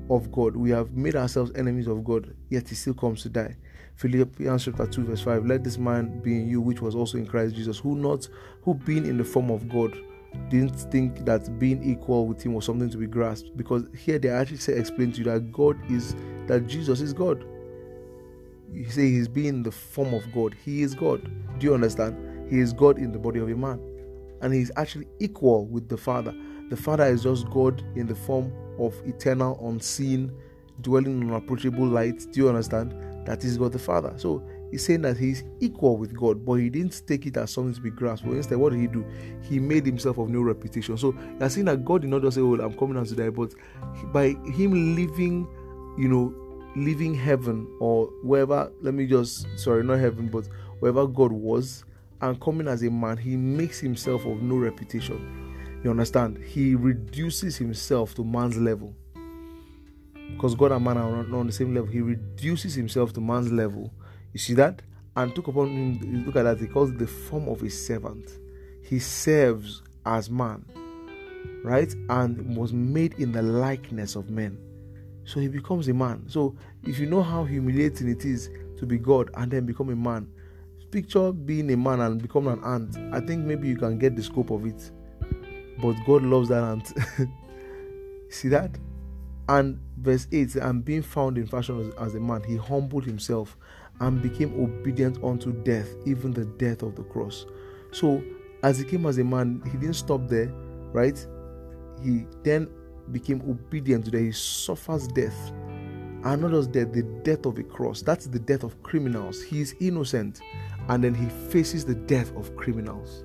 of 0.09 0.31
God. 0.31 0.55
We 0.55 0.69
have 0.71 0.93
made 0.93 1.15
ourselves 1.15 1.51
enemies 1.55 1.87
of 1.87 2.03
God, 2.03 2.33
yet 2.49 2.69
He 2.69 2.75
still 2.75 2.93
comes 2.93 3.21
to 3.23 3.29
die. 3.29 3.55
Philippians 3.95 4.65
chapter 4.65 4.85
2, 4.85 5.05
verse 5.05 5.21
5. 5.21 5.45
Let 5.45 5.63
this 5.63 5.77
man 5.77 6.19
be 6.19 6.35
in 6.35 6.47
you, 6.47 6.61
which 6.61 6.81
was 6.81 6.93
also 6.93 7.17
in 7.17 7.25
Christ 7.25 7.55
Jesus, 7.55 7.79
who 7.79 7.95
not 7.95 8.27
who 8.61 8.75
being 8.75 9.05
in 9.05 9.17
the 9.17 9.23
form 9.23 9.49
of 9.49 9.67
God, 9.67 9.97
didn't 10.49 10.75
think 10.75 11.25
that 11.25 11.57
being 11.59 11.83
equal 11.83 12.27
with 12.27 12.43
him 12.43 12.53
was 12.53 12.65
something 12.65 12.89
to 12.89 12.97
be 12.97 13.07
grasped 13.07 13.55
because 13.57 13.85
here 13.97 14.19
they 14.19 14.29
actually 14.29 14.57
say 14.57 14.73
explain 14.73 15.11
to 15.11 15.19
you 15.19 15.23
that 15.25 15.51
God 15.51 15.77
is 15.89 16.15
that 16.47 16.67
Jesus 16.67 17.01
is 17.01 17.11
God. 17.11 17.43
You 18.71 18.89
say 18.89 19.09
he's 19.09 19.27
being 19.27 19.63
the 19.63 19.71
form 19.71 20.13
of 20.13 20.31
God. 20.31 20.55
He 20.63 20.81
is 20.81 20.93
God. 20.93 21.31
Do 21.59 21.65
you 21.65 21.73
understand? 21.73 22.51
He 22.51 22.59
is 22.59 22.73
God 22.73 22.97
in 22.97 23.11
the 23.11 23.19
body 23.19 23.39
of 23.39 23.49
a 23.49 23.55
man. 23.55 23.79
And 24.41 24.53
he's 24.53 24.71
actually 24.75 25.07
equal 25.19 25.65
with 25.65 25.89
the 25.89 25.97
Father. 25.97 26.33
The 26.69 26.77
Father 26.77 27.05
is 27.05 27.23
just 27.23 27.49
God 27.49 27.83
in 27.95 28.07
the 28.07 28.15
form 28.15 28.51
of 28.79 28.95
eternal, 29.05 29.59
unseen, 29.67 30.31
dwelling 30.81 31.21
in 31.21 31.29
unapproachable 31.29 31.85
light. 31.85 32.25
Do 32.31 32.41
you 32.41 32.49
understand? 32.49 32.93
That 33.25 33.43
is 33.43 33.57
God 33.57 33.73
the 33.73 33.79
Father. 33.79 34.13
So 34.17 34.41
he's 34.71 34.85
saying 34.85 35.01
that 35.01 35.17
he's 35.17 35.43
equal 35.59 35.97
with 35.97 36.15
God, 36.15 36.45
but 36.45 36.53
he 36.53 36.69
didn't 36.69 37.01
take 37.07 37.25
it 37.25 37.37
as 37.37 37.51
something 37.51 37.73
to 37.73 37.81
be 37.81 37.89
grasped. 37.89 38.25
But 38.27 38.35
instead, 38.35 38.57
what 38.57 38.71
did 38.71 38.79
he 38.79 38.87
do? 38.87 39.05
He 39.41 39.59
made 39.59 39.85
himself 39.85 40.17
of 40.17 40.29
no 40.29 40.41
reputation. 40.41 40.97
So 40.97 41.15
you're 41.39 41.49
saying 41.49 41.65
that 41.65 41.83
God 41.83 42.01
did 42.01 42.09
not 42.09 42.21
just 42.21 42.35
say, 42.35 42.41
Well, 42.41 42.61
I'm 42.61 42.73
coming 42.77 42.97
out 42.97 43.07
to 43.07 43.15
die, 43.15 43.29
but 43.29 43.53
by 44.13 44.29
him 44.53 44.95
living, 44.95 45.47
you 45.97 46.07
know, 46.07 46.33
leaving 46.75 47.15
heaven 47.15 47.67
or 47.79 48.05
wherever, 48.23 48.71
let 48.81 48.93
me 48.93 49.07
just, 49.07 49.47
sorry, 49.57 49.83
not 49.83 49.99
heaven, 49.99 50.27
but 50.27 50.47
wherever 50.79 51.07
God 51.07 51.31
was, 51.31 51.83
and 52.21 52.39
coming 52.39 52.67
as 52.67 52.83
a 52.83 52.89
man, 52.89 53.17
he 53.17 53.35
makes 53.35 53.79
himself 53.79 54.25
of 54.25 54.41
no 54.41 54.55
reputation. 54.55 55.46
You 55.83 55.91
understand? 55.91 56.37
He 56.37 56.75
reduces 56.75 57.57
himself 57.57 58.15
to 58.15 58.23
man's 58.23 58.57
level. 58.57 58.95
Because 60.31 60.55
God 60.55 60.71
and 60.71 60.83
man 60.83 60.97
are 60.97 61.23
not 61.23 61.37
on 61.37 61.47
the 61.47 61.53
same 61.53 61.73
level. 61.73 61.89
He 61.89 62.01
reduces 62.01 62.75
himself 62.75 63.13
to 63.13 63.21
man's 63.21 63.51
level. 63.51 63.93
You 64.33 64.39
see 64.39 64.53
that? 64.55 64.81
And 65.15 65.33
took 65.33 65.47
upon 65.47 65.69
him, 65.69 66.25
look 66.25 66.35
at 66.35 66.43
that, 66.43 66.59
he 66.59 66.67
calls 66.67 66.93
the 66.93 67.07
form 67.07 67.47
of 67.47 67.63
a 67.63 67.69
servant. 67.69 68.29
He 68.83 68.99
serves 68.99 69.81
as 70.05 70.29
man, 70.29 70.63
right? 71.63 71.91
And 72.09 72.55
was 72.55 72.71
made 72.71 73.13
in 73.13 73.31
the 73.31 73.41
likeness 73.41 74.15
of 74.15 74.29
men. 74.29 74.59
So 75.25 75.39
he 75.39 75.47
becomes 75.47 75.87
a 75.87 75.93
man. 75.93 76.23
So 76.27 76.55
if 76.83 76.99
you 76.99 77.07
know 77.07 77.23
how 77.23 77.45
humiliating 77.45 78.09
it 78.09 78.25
is 78.25 78.49
to 78.79 78.85
be 78.85 78.97
God 78.97 79.31
and 79.33 79.51
then 79.51 79.65
become 79.65 79.89
a 79.89 79.95
man, 79.95 80.29
picture 80.91 81.31
being 81.31 81.71
a 81.71 81.77
man 81.77 81.99
and 81.99 82.21
become 82.21 82.47
an 82.47 82.63
ant. 82.63 82.97
I 83.13 83.19
think 83.19 83.45
maybe 83.45 83.67
you 83.67 83.75
can 83.75 83.97
get 83.97 84.15
the 84.15 84.23
scope 84.23 84.51
of 84.51 84.65
it. 84.65 84.91
But 85.81 85.95
God 86.05 86.23
loves 86.23 86.49
that 86.49 86.63
ant. 86.63 86.93
See 88.29 88.49
that? 88.49 88.77
And 89.49 89.79
verse 89.97 90.27
8 90.31 90.55
and 90.55 90.83
being 90.83 91.01
found 91.01 91.37
in 91.37 91.45
fashion 91.47 91.79
as, 91.79 92.07
as 92.07 92.15
a 92.15 92.19
man, 92.19 92.43
he 92.43 92.57
humbled 92.57 93.05
himself 93.05 93.57
and 93.99 94.21
became 94.21 94.53
obedient 94.61 95.23
unto 95.23 95.51
death, 95.63 95.89
even 96.05 96.31
the 96.31 96.45
death 96.45 96.83
of 96.83 96.95
the 96.95 97.03
cross. 97.03 97.45
So, 97.91 98.23
as 98.63 98.79
he 98.79 98.85
came 98.85 99.05
as 99.05 99.17
a 99.17 99.23
man, 99.23 99.61
he 99.65 99.77
didn't 99.77 99.93
stop 99.93 100.27
there, 100.27 100.51
right? 100.91 101.17
He 102.03 102.25
then 102.43 102.67
became 103.11 103.41
obedient 103.49 104.05
to 104.05 104.11
that. 104.11 104.21
He 104.21 104.31
suffers 104.31 105.07
death. 105.07 105.51
And 106.23 106.41
not 106.41 106.51
just 106.51 106.71
death, 106.71 106.91
the 106.91 107.03
death 107.23 107.45
of 107.45 107.57
a 107.57 107.63
cross. 107.63 108.01
That's 108.01 108.27
the 108.27 108.39
death 108.39 108.63
of 108.63 108.81
criminals. 108.83 109.41
He 109.43 109.61
is 109.61 109.75
innocent. 109.79 110.41
And 110.89 111.03
then 111.03 111.13
he 111.13 111.27
faces 111.49 111.85
the 111.85 111.95
death 111.95 112.35
of 112.35 112.55
criminals. 112.55 113.23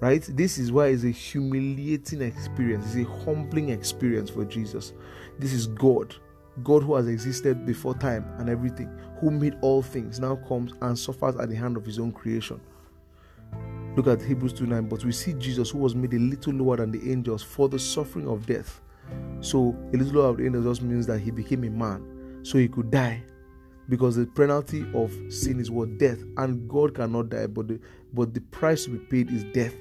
Right? 0.00 0.22
This 0.22 0.58
is 0.58 0.70
why 0.70 0.88
it's 0.88 1.04
a 1.04 1.10
humiliating 1.10 2.20
experience. 2.20 2.94
It's 2.94 3.08
a 3.08 3.24
humbling 3.24 3.70
experience 3.70 4.28
for 4.28 4.44
Jesus. 4.44 4.92
This 5.38 5.52
is 5.52 5.66
God. 5.66 6.14
God 6.62 6.82
who 6.82 6.94
has 6.94 7.08
existed 7.08 7.66
before 7.66 7.94
time 7.94 8.26
and 8.38 8.48
everything, 8.48 8.90
who 9.20 9.30
made 9.30 9.56
all 9.62 9.82
things, 9.82 10.20
now 10.20 10.36
comes 10.36 10.72
and 10.82 10.98
suffers 10.98 11.36
at 11.36 11.48
the 11.48 11.56
hand 11.56 11.76
of 11.76 11.84
his 11.84 11.98
own 11.98 12.12
creation. 12.12 12.60
Look 13.96 14.06
at 14.06 14.22
Hebrews 14.22 14.52
2 14.52 14.66
9. 14.66 14.88
But 14.88 15.04
we 15.04 15.12
see 15.12 15.32
Jesus, 15.34 15.70
who 15.70 15.78
was 15.78 15.94
made 15.94 16.12
a 16.12 16.18
little 16.18 16.52
lower 16.52 16.76
than 16.76 16.90
the 16.90 17.10
angels 17.10 17.42
for 17.42 17.68
the 17.68 17.78
suffering 17.78 18.28
of 18.28 18.46
death. 18.46 18.80
So, 19.40 19.76
a 19.94 19.96
little 19.96 20.20
lower 20.20 20.34
than 20.34 20.52
the 20.52 20.58
angels 20.58 20.78
just 20.78 20.82
means 20.86 21.06
that 21.06 21.20
he 21.20 21.30
became 21.30 21.64
a 21.64 21.70
man 21.70 22.40
so 22.42 22.58
he 22.58 22.68
could 22.68 22.90
die. 22.90 23.22
Because 23.88 24.16
the 24.16 24.26
penalty 24.26 24.84
of 24.94 25.14
sin 25.32 25.60
is 25.60 25.70
what 25.70 25.96
death, 25.98 26.18
and 26.36 26.68
God 26.68 26.94
cannot 26.94 27.28
die, 27.28 27.46
but 27.46 27.68
the, 27.68 27.80
but 28.12 28.34
the 28.34 28.40
price 28.40 28.84
to 28.84 28.90
be 28.90 28.98
paid 28.98 29.30
is 29.30 29.44
death. 29.44 29.74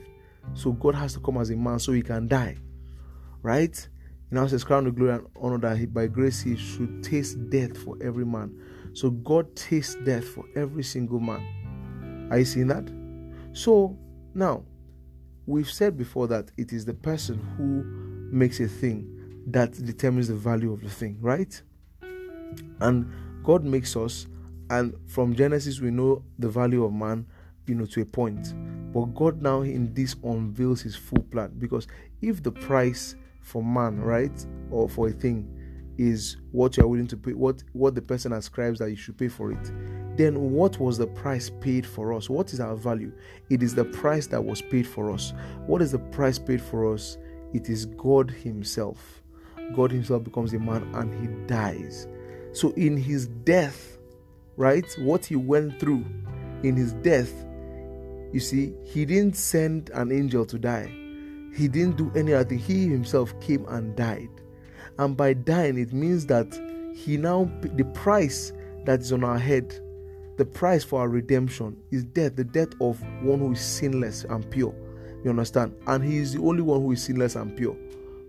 So, 0.53 0.71
God 0.71 0.95
has 0.95 1.13
to 1.13 1.19
come 1.19 1.37
as 1.37 1.49
a 1.49 1.55
man 1.55 1.79
so 1.79 1.91
he 1.91 2.01
can 2.01 2.27
die. 2.27 2.57
Right? 3.41 3.75
He 4.29 4.35
now 4.35 4.47
says, 4.47 4.63
Crown 4.63 4.87
of 4.87 4.95
glory 4.95 5.15
and 5.15 5.27
honor 5.39 5.59
that 5.59 5.77
he, 5.77 5.85
by 5.85 6.07
grace 6.07 6.41
he 6.41 6.55
should 6.55 7.03
taste 7.03 7.49
death 7.49 7.77
for 7.77 7.97
every 8.01 8.25
man. 8.25 8.59
So 8.93 9.09
God 9.09 9.55
tastes 9.55 9.95
death 10.03 10.25
for 10.25 10.45
every 10.55 10.83
single 10.83 11.19
man. 11.19 12.27
Are 12.31 12.39
you 12.39 12.45
seeing 12.45 12.67
that? 12.67 12.89
So 13.53 13.97
now, 14.33 14.63
we've 15.45 15.69
said 15.69 15.97
before 15.97 16.27
that 16.27 16.49
it 16.57 16.73
is 16.73 16.85
the 16.85 16.93
person 16.93 17.37
who 17.57 17.83
makes 18.35 18.59
a 18.59 18.67
thing 18.67 19.43
that 19.47 19.73
determines 19.85 20.27
the 20.27 20.35
value 20.35 20.73
of 20.73 20.81
the 20.81 20.89
thing, 20.89 21.17
right? 21.21 21.61
And 22.79 23.11
God 23.43 23.63
makes 23.63 23.95
us, 23.95 24.27
and 24.69 24.95
from 25.07 25.35
Genesis 25.35 25.79
we 25.79 25.91
know 25.91 26.23
the 26.39 26.49
value 26.49 26.83
of 26.83 26.93
man, 26.93 27.27
you 27.67 27.75
know, 27.75 27.85
to 27.85 28.01
a 28.01 28.05
point. 28.05 28.53
But 28.95 29.13
God 29.13 29.41
now 29.41 29.63
in 29.63 29.93
this 29.93 30.15
unveils 30.23 30.81
his 30.81 30.95
full 30.95 31.21
plan 31.23 31.51
because 31.59 31.85
if 32.21 32.41
the 32.41 32.53
price 32.53 33.17
for 33.41 33.61
man, 33.61 33.99
right, 33.99 34.45
or 34.71 34.87
for 34.87 35.09
a 35.09 35.11
thing, 35.11 35.51
is 35.97 36.37
what 36.53 36.77
you 36.77 36.83
are 36.83 36.87
willing 36.87 37.07
to 37.07 37.17
pay, 37.17 37.33
what 37.33 37.61
what 37.73 37.93
the 37.93 38.01
person 38.01 38.31
ascribes 38.31 38.79
that 38.79 38.89
you 38.89 38.95
should 38.95 39.17
pay 39.17 39.27
for 39.27 39.51
it. 39.51 39.71
Then 40.15 40.51
what 40.51 40.79
was 40.79 40.97
the 40.97 41.07
price 41.07 41.51
paid 41.59 41.85
for 41.85 42.13
us? 42.13 42.29
What 42.29 42.53
is 42.53 42.61
our 42.61 42.75
value? 42.77 43.11
It 43.49 43.61
is 43.61 43.75
the 43.75 43.83
price 43.83 44.27
that 44.27 44.41
was 44.41 44.61
paid 44.61 44.87
for 44.87 45.11
us. 45.11 45.33
What 45.67 45.81
is 45.81 45.91
the 45.91 45.99
price 45.99 46.39
paid 46.39 46.61
for 46.61 46.93
us? 46.93 47.17
It 47.53 47.67
is 47.67 47.87
God 47.87 48.31
Himself. 48.31 49.21
God 49.75 49.91
Himself 49.91 50.23
becomes 50.23 50.53
a 50.53 50.59
man 50.59 50.83
and 50.95 51.13
He 51.13 51.27
dies. 51.47 52.07
So 52.53 52.71
in 52.71 52.95
His 52.95 53.27
death, 53.27 53.97
right, 54.55 54.89
what 54.99 55.25
He 55.25 55.35
went 55.35 55.81
through 55.81 56.05
in 56.63 56.77
His 56.77 56.93
death, 56.93 57.45
you 58.35 58.39
see, 58.39 58.73
He 58.83 59.05
didn't 59.05 59.35
send 59.35 59.89
an 59.89 60.11
angel 60.11 60.45
to 60.45 60.59
die 60.59 60.91
he 61.55 61.69
didn't 61.69 61.95
do 61.95 62.11
any 62.15 62.33
other 62.33 62.43
thing. 62.43 62.57
He 62.59 62.87
himself 62.87 63.39
came 63.39 63.65
and 63.69 63.95
died. 63.95 64.29
And 64.99 65.15
by 65.15 65.33
dying, 65.33 65.77
it 65.77 65.93
means 65.93 66.25
that 66.27 66.53
he 66.93 67.17
now, 67.17 67.49
the 67.61 67.85
price 67.93 68.51
that 68.85 68.99
is 68.99 69.11
on 69.13 69.23
our 69.23 69.39
head, 69.39 69.73
the 70.37 70.45
price 70.45 70.83
for 70.83 70.99
our 70.99 71.07
redemption 71.07 71.77
is 71.91 72.03
death, 72.03 72.35
the 72.35 72.43
death 72.43 72.69
of 72.81 73.01
one 73.23 73.39
who 73.39 73.53
is 73.53 73.61
sinless 73.61 74.25
and 74.25 74.49
pure. 74.51 74.75
You 75.23 75.29
understand? 75.29 75.75
And 75.87 76.03
he 76.03 76.17
is 76.17 76.33
the 76.33 76.41
only 76.41 76.61
one 76.61 76.81
who 76.81 76.91
is 76.91 77.01
sinless 77.01 77.35
and 77.35 77.55
pure. 77.55 77.77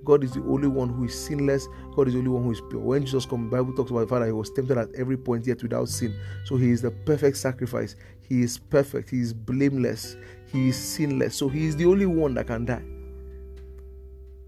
God 0.04 0.22
is 0.22 0.32
the 0.32 0.42
only 0.42 0.68
one 0.68 0.88
who 0.88 1.04
is 1.04 1.18
sinless. 1.18 1.66
God 1.96 2.06
is 2.06 2.14
the 2.14 2.20
only 2.20 2.30
one 2.30 2.44
who 2.44 2.52
is 2.52 2.60
pure. 2.70 2.80
When 2.80 3.04
Jesus 3.04 3.26
comes, 3.26 3.50
the 3.50 3.56
Bible 3.56 3.74
talks 3.74 3.90
about 3.90 4.00
the 4.00 4.06
Father, 4.06 4.26
he 4.26 4.32
was 4.32 4.50
tempted 4.50 4.78
at 4.78 4.94
every 4.94 5.16
point 5.16 5.46
yet 5.46 5.60
without 5.62 5.88
sin. 5.88 6.14
So 6.44 6.56
he 6.56 6.70
is 6.70 6.80
the 6.80 6.92
perfect 6.92 7.36
sacrifice. 7.38 7.96
He 8.28 8.42
is 8.42 8.58
perfect. 8.58 9.10
He 9.10 9.20
is 9.20 9.32
blameless. 9.32 10.16
He 10.46 10.68
is 10.68 10.76
sinless. 10.76 11.36
So 11.36 11.48
he 11.48 11.66
is 11.66 11.76
the 11.76 11.86
only 11.86 12.06
one 12.06 12.34
that 12.34 12.48
can 12.48 12.64
die 12.64 12.82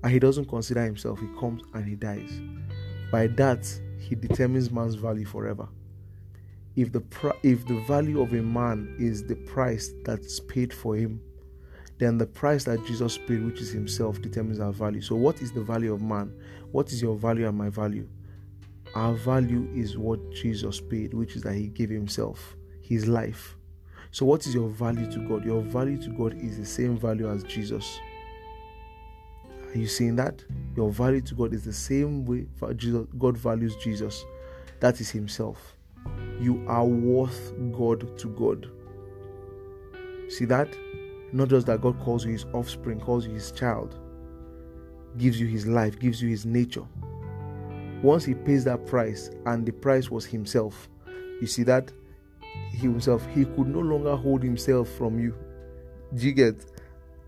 and 0.03 0.13
he 0.13 0.19
doesn't 0.19 0.49
consider 0.49 0.83
himself, 0.85 1.19
he 1.21 1.27
comes 1.39 1.63
and 1.75 1.85
he 1.85 1.95
dies. 1.95 2.41
By 3.11 3.27
that, 3.29 3.67
he 3.99 4.15
determines 4.15 4.71
man's 4.71 4.95
value 4.95 5.25
forever. 5.25 5.69
If 6.77 6.93
the 6.93 7.01
pr- 7.01 7.37
if 7.43 7.67
the 7.67 7.81
value 7.81 8.21
of 8.21 8.33
a 8.33 8.43
man 8.43 8.95
is 8.99 9.25
the 9.25 9.35
price 9.35 9.93
that's 10.05 10.39
paid 10.39 10.73
for 10.73 10.95
him, 10.95 11.21
then 11.99 12.17
the 12.17 12.27
price 12.27 12.63
that 12.65 12.85
Jesus 12.87 13.19
paid, 13.19 13.45
which 13.45 13.61
is 13.61 13.73
himself, 13.73 14.23
determines 14.23 14.61
our 14.61 14.73
value. 14.73 15.01
So, 15.01 15.17
what 15.17 15.43
is 15.43 15.51
the 15.51 15.63
value 15.63 15.93
of 15.93 16.01
man? 16.01 16.33
What 16.71 16.93
is 16.93 17.03
your 17.03 17.17
value 17.17 17.49
and 17.49 17.59
my 17.59 17.69
value? 17.69 18.09
Our 18.95 19.15
value 19.15 19.69
is 19.75 19.99
what 19.99 20.21
Jesus 20.33 20.81
paid, 20.81 21.13
which 21.13 21.35
is 21.35 21.43
that 21.43 21.55
he 21.55 21.67
gave 21.67 21.91
himself, 21.91 22.57
his 22.81 23.09
life. 23.09 23.58
So, 24.11 24.25
what 24.25 24.47
is 24.47 24.55
your 24.55 24.69
value 24.69 25.11
to 25.13 25.19
God? 25.21 25.45
Your 25.45 25.63
value 25.63 26.01
to 26.03 26.11
God 26.11 26.35
is 26.41 26.59
the 26.59 26.65
same 26.65 26.97
value 26.97 27.31
as 27.31 27.43
Jesus. 27.45 28.01
Are 29.69 29.79
you 29.79 29.87
seeing 29.87 30.17
that? 30.17 30.43
Your 30.77 30.91
value 30.91 31.21
to 31.21 31.35
God 31.35 31.53
is 31.53 31.65
the 31.65 31.73
same 31.73 32.25
way 32.25 32.47
God 33.19 33.37
values 33.37 33.77
Jesus. 33.77 34.25
That 34.81 35.01
is 35.01 35.11
Himself. 35.11 35.75
You 36.41 36.65
are 36.69 36.87
worth 36.87 37.53
God 37.73 38.17
to 38.19 38.29
God. 38.29 38.71
See 40.31 40.47
that? 40.47 40.75
Not 41.33 41.49
just 41.49 41.67
that 41.67 41.83
God 41.83 42.01
calls 42.01 42.25
you 42.25 42.33
His 42.33 42.47
offspring, 42.55 43.01
calls 43.01 43.27
you 43.27 43.33
His 43.33 43.53
child, 43.53 43.99
gives 45.19 45.39
you 45.39 45.47
His 45.47 45.67
life, 45.67 45.99
gives 45.99 46.23
you 46.23 46.31
His 46.31 46.47
nature. 46.47 46.87
Once 48.03 48.25
He 48.25 48.35
pays 48.35 48.65
that 48.65 48.87
price, 48.87 49.31
and 49.45 49.67
the 49.67 49.73
price 49.73 50.11
was 50.11 50.25
Himself, 50.25 50.89
you 51.41 51.47
see 51.47 51.65
that? 51.65 51.93
Himself, 52.71 53.27
He 53.35 53.45
could 53.45 53.69
no 53.69 53.81
longer 53.81 54.17
hold 54.17 54.43
Himself 54.43 54.89
from 54.91 55.19
you. 55.19 55.35
Do 56.15 56.27
you 56.27 56.33
get? 56.33 56.65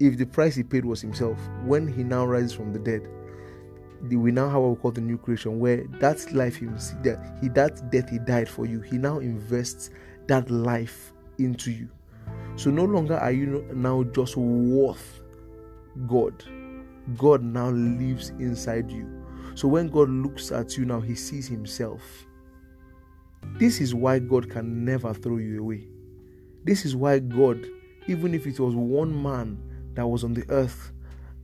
if 0.00 0.16
the 0.16 0.24
price 0.24 0.54
he 0.54 0.62
paid 0.62 0.84
was 0.84 1.02
himself, 1.02 1.38
when 1.64 1.86
he 1.86 2.02
now 2.02 2.24
rises 2.24 2.54
from 2.54 2.72
the 2.72 2.78
dead, 2.78 3.06
we 4.10 4.32
now 4.32 4.48
have 4.48 4.62
what 4.62 4.70
we 4.70 4.76
call 4.76 4.90
the 4.90 5.00
new 5.00 5.18
creation, 5.18 5.60
where 5.60 5.84
that 6.00 6.32
life 6.32 6.56
he 6.56 6.66
that 6.66 7.36
he 7.42 7.48
that 7.50 7.90
death 7.92 8.08
he 8.08 8.18
died 8.18 8.48
for 8.48 8.64
you, 8.64 8.80
he 8.80 8.96
now 8.96 9.18
invests 9.18 9.90
that 10.26 10.50
life 10.50 11.12
into 11.38 11.70
you. 11.70 11.88
So 12.56 12.70
no 12.70 12.84
longer 12.84 13.16
are 13.18 13.30
you 13.30 13.68
now 13.74 14.02
just 14.04 14.36
worth 14.36 15.20
God. 16.06 16.44
God 17.18 17.42
now 17.42 17.68
lives 17.68 18.30
inside 18.38 18.90
you. 18.90 19.06
So 19.54 19.68
when 19.68 19.88
God 19.88 20.08
looks 20.08 20.50
at 20.50 20.78
you 20.78 20.86
now, 20.86 21.00
he 21.00 21.14
sees 21.14 21.46
himself. 21.46 22.26
This 23.58 23.80
is 23.80 23.94
why 23.94 24.18
God 24.18 24.50
can 24.50 24.84
never 24.84 25.12
throw 25.12 25.36
you 25.38 25.60
away. 25.60 25.88
This 26.64 26.84
is 26.84 26.94
why 26.96 27.18
God, 27.18 27.66
even 28.06 28.34
if 28.34 28.46
it 28.46 28.58
was 28.60 28.74
one 28.74 29.22
man 29.22 29.58
that 29.94 30.06
was 30.06 30.24
on 30.24 30.34
the 30.34 30.44
earth 30.50 30.92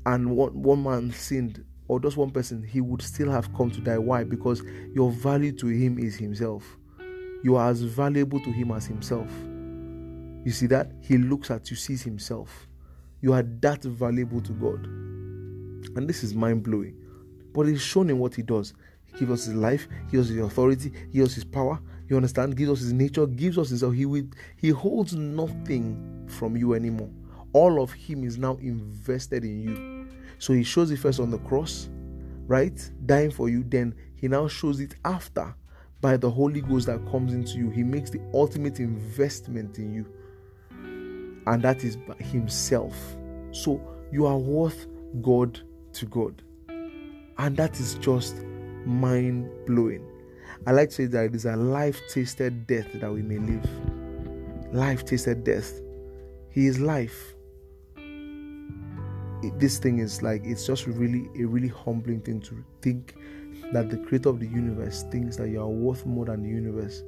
and 0.05 0.37
one, 0.37 0.63
one 0.63 0.83
man 0.83 1.11
sinned, 1.11 1.65
or 1.89 2.01
just 2.01 2.17
one 2.17 2.31
person, 2.31 2.63
he 2.63 2.81
would 2.81 3.03
still 3.03 3.31
have 3.31 3.53
come 3.55 3.71
to 3.71 3.81
die. 3.81 3.99
Why? 3.99 4.25
Because 4.25 4.63
your 4.93 5.11
value 5.11 5.53
to 5.53 5.67
him 5.67 5.99
is 5.99 6.17
himself. 6.17 6.77
You 7.43 7.57
are 7.57 7.71
as 7.71 7.83
valuable 7.83 8.41
to 8.41 8.53
him 8.53 8.73
as 8.73 8.87
himself. 8.87 9.31
You 10.45 10.53
see 10.53 10.67
that? 10.67 10.93
He 11.01 11.19
looks 11.19 11.51
at 11.51 11.71
you, 11.71 11.77
sees 11.77 12.03
himself. 12.03 12.67
You 13.21 13.33
are 13.33 13.43
that 13.43 13.83
valuable 13.83 14.41
to 14.41 14.53
God. 14.53 14.85
And 15.97 16.09
this 16.09 16.23
is 16.23 16.35
mind 16.35 16.63
blowing. 16.63 16.97
But 17.53 17.69
it's 17.69 17.83
shown 17.83 18.11
in 18.11 18.19
what 18.19 18.35
he 18.35 18.43
does. 18.43 18.75
Gives 19.19 19.31
us 19.33 19.45
his 19.47 19.55
life, 19.55 19.89
gives 20.11 20.29
us 20.29 20.35
his 20.35 20.45
authority, 20.45 20.93
gives 21.13 21.31
us 21.31 21.35
his 21.35 21.45
power, 21.45 21.81
you 22.09 22.17
understand? 22.17 22.57
Gives 22.57 22.71
us 22.71 22.81
his 22.81 22.93
nature, 22.93 23.27
gives 23.27 23.59
us 23.59 23.71
his 23.71 23.81
he 23.81 24.07
will, 24.07 24.25
he 24.57 24.69
holds 24.71 25.15
nothing 25.15 26.27
from 26.29 26.57
you 26.57 26.75
anymore. 26.75 27.11
All 27.53 27.83
of 27.83 27.93
him 27.93 28.25
is 28.25 28.39
now 28.39 28.57
invested 28.57 29.45
in 29.45 29.63
you. 29.63 30.09
So 30.39 30.53
he 30.53 30.63
shows 30.63 30.91
it 30.91 30.99
first 30.99 31.19
on 31.19 31.31
the 31.31 31.39
cross, 31.39 31.89
right? 32.47 32.79
Dying 33.07 33.31
for 33.31 33.49
you, 33.49 33.65
then 33.65 33.95
he 34.15 34.29
now 34.29 34.49
shows 34.49 34.81
it 34.81 34.95
after 35.05 35.55
by 36.01 36.17
the 36.17 36.31
Holy 36.31 36.61
Ghost 36.61 36.87
that 36.87 37.05
comes 37.11 37.33
into 37.33 37.57
you. 37.57 37.71
He 37.71 37.83
makes 37.83 38.11
the 38.11 38.21
ultimate 38.35 38.81
investment 38.81 39.79
in 39.79 39.93
you. 39.93 40.07
And 41.47 41.63
that 41.63 41.85
is 41.85 41.97
by 41.97 42.15
himself. 42.17 42.95
So 43.53 43.81
you 44.13 44.27
are 44.27 44.37
worth 44.37 44.87
God 45.23 45.61
to 45.95 46.07
God. 46.07 46.43
And 47.39 47.57
that 47.57 47.81
is 47.81 47.95
just 47.95 48.37
mind 48.87 49.51
blowing. 49.67 50.07
I 50.67 50.73
like 50.73 50.91
to 50.91 50.95
say 50.95 51.07
that 51.07 51.25
it 51.27 51.35
is 51.35 51.45
a 51.45 51.57
life 51.57 52.01
tasted 52.09 52.67
death 52.67 52.87
that 52.95 53.13
we 53.13 53.23
may 53.23 53.39
live. 53.39 53.69
Life 54.73 55.05
tasted 55.05 55.45
death. 55.45 55.81
He 56.51 56.67
is 56.67 56.81
life. 56.81 57.35
It, 59.43 59.59
this 59.59 59.79
thing 59.79 59.99
is 59.99 60.23
like 60.23 60.43
it's 60.45 60.67
just 60.67 60.87
really 60.87 61.29
a 61.39 61.45
really 61.45 61.69
humbling 61.69 62.23
thing 62.23 62.41
to 62.43 62.65
think 62.81 63.15
that 63.73 63.91
the 63.91 63.99
creator 63.99 64.31
of 64.31 64.41
the 64.41 64.47
universe 64.47 65.05
thinks 65.11 65.37
that 65.37 65.49
you 65.49 65.61
are 65.61 65.69
worth 65.69 66.07
more 66.07 66.25
than 66.25 66.43
the 66.43 66.49
universe. 66.49 67.03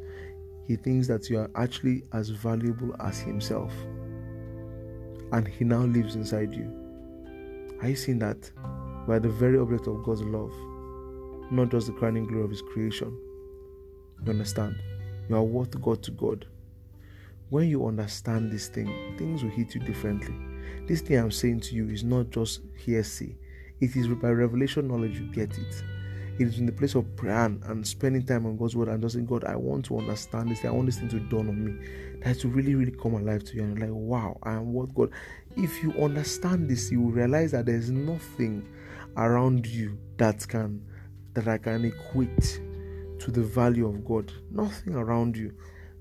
He 0.66 0.76
thinks 0.76 1.06
that 1.08 1.30
you 1.30 1.38
are 1.38 1.50
actually 1.54 2.04
as 2.12 2.28
valuable 2.28 2.94
as 3.00 3.18
himself. 3.20 3.72
And 5.32 5.48
he 5.48 5.64
now 5.64 5.80
lives 5.80 6.14
inside 6.14 6.52
you. 6.52 6.70
Are 7.80 7.88
you 7.88 7.96
seeing 7.96 8.18
that? 8.18 8.50
By 9.06 9.18
the 9.18 9.30
very 9.30 9.58
object 9.58 9.86
of 9.86 10.02
God's 10.04 10.22
love, 10.22 10.52
not 11.50 11.70
just 11.70 11.86
the 11.86 11.92
crowning 11.92 12.26
glory 12.26 12.44
of 12.44 12.50
his 12.50 12.62
creation. 12.62 13.16
You 14.24 14.30
understand? 14.30 14.76
You 15.28 15.36
are 15.36 15.42
worth 15.42 15.80
God 15.80 16.02
to 16.04 16.10
God. 16.10 16.46
When 17.50 17.68
you 17.68 17.86
understand 17.86 18.52
this 18.52 18.68
thing, 18.68 19.16
things 19.16 19.42
will 19.42 19.50
hit 19.50 19.74
you 19.74 19.80
differently. 19.80 20.34
This 20.86 21.00
thing 21.00 21.18
I'm 21.18 21.30
saying 21.30 21.60
to 21.60 21.74
you 21.74 21.88
is 21.88 22.04
not 22.04 22.30
just 22.30 22.60
hearsay, 22.76 23.36
it 23.80 23.96
is 23.96 24.08
by 24.08 24.30
revelation 24.30 24.88
knowledge 24.88 25.18
you 25.18 25.26
get 25.32 25.56
it. 25.56 25.82
It 26.38 26.46
is 26.46 26.58
in 26.58 26.66
the 26.66 26.72
place 26.72 26.94
of 26.94 27.16
prayer 27.16 27.44
and, 27.46 27.86
spending 27.86 28.24
time 28.24 28.46
on 28.46 28.56
God's 28.56 28.76
word 28.76 28.88
and 28.88 29.02
just 29.02 29.14
saying, 29.14 29.26
God, 29.26 29.44
I 29.44 29.56
want 29.56 29.86
to 29.86 29.98
understand 29.98 30.50
this. 30.50 30.64
I 30.64 30.70
want 30.70 30.86
this 30.86 30.98
thing 30.98 31.08
to 31.08 31.18
dawn 31.18 31.48
on 31.48 31.64
me. 31.64 31.88
That 32.24 32.38
to 32.40 32.48
really, 32.48 32.76
really 32.76 32.92
come 32.92 33.14
alive 33.14 33.42
to 33.44 33.56
you. 33.56 33.64
And 33.64 33.78
like, 33.78 33.90
wow, 33.90 34.38
I 34.44 34.52
am 34.52 34.72
what 34.72 34.94
God. 34.94 35.10
If 35.56 35.82
you 35.82 35.92
understand 35.94 36.68
this, 36.68 36.92
you 36.92 37.00
will 37.00 37.10
realize 37.10 37.50
that 37.52 37.66
there's 37.66 37.90
nothing 37.90 38.68
around 39.16 39.66
you 39.66 39.98
that 40.18 40.46
can 40.46 40.84
that 41.38 41.48
I 41.48 41.58
can 41.58 41.84
equate 41.84 42.60
to 43.18 43.30
the 43.30 43.42
value 43.42 43.86
of 43.86 44.04
God. 44.04 44.32
Nothing 44.50 44.94
around 44.94 45.36
you. 45.36 45.52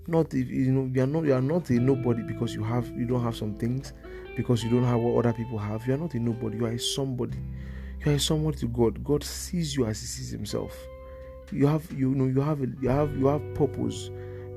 Not 0.06 0.32
if 0.34 0.48
you 0.48 0.72
know 0.72 0.90
you 0.92 1.02
are 1.02 1.06
not 1.06 1.24
you 1.24 1.34
are 1.34 1.42
not 1.42 1.68
a 1.70 1.74
nobody 1.74 2.22
because 2.22 2.54
you 2.54 2.64
have 2.64 2.88
you 2.96 3.04
don't 3.04 3.22
have 3.22 3.36
some 3.36 3.54
things, 3.54 3.92
because 4.36 4.64
you 4.64 4.70
don't 4.70 4.84
have 4.84 4.98
what 4.98 5.24
other 5.24 5.36
people 5.36 5.58
have. 5.58 5.86
You 5.86 5.94
are 5.94 5.98
not 5.98 6.14
a 6.14 6.18
nobody, 6.18 6.56
you 6.56 6.66
are 6.66 6.72
a 6.72 6.78
somebody. 6.78 7.38
You 8.04 8.14
are 8.14 8.18
someone 8.18 8.54
to 8.54 8.66
God. 8.66 9.04
God 9.04 9.22
sees 9.22 9.76
you 9.76 9.86
as 9.86 10.00
he 10.00 10.06
sees 10.06 10.30
himself. 10.30 10.76
You 11.52 11.66
have 11.66 11.90
you 11.92 12.14
know 12.14 12.26
you 12.26 12.40
have 12.40 12.60
you 12.60 12.88
have 12.88 13.16
you 13.16 13.26
have 13.26 13.54
purpose. 13.54 14.10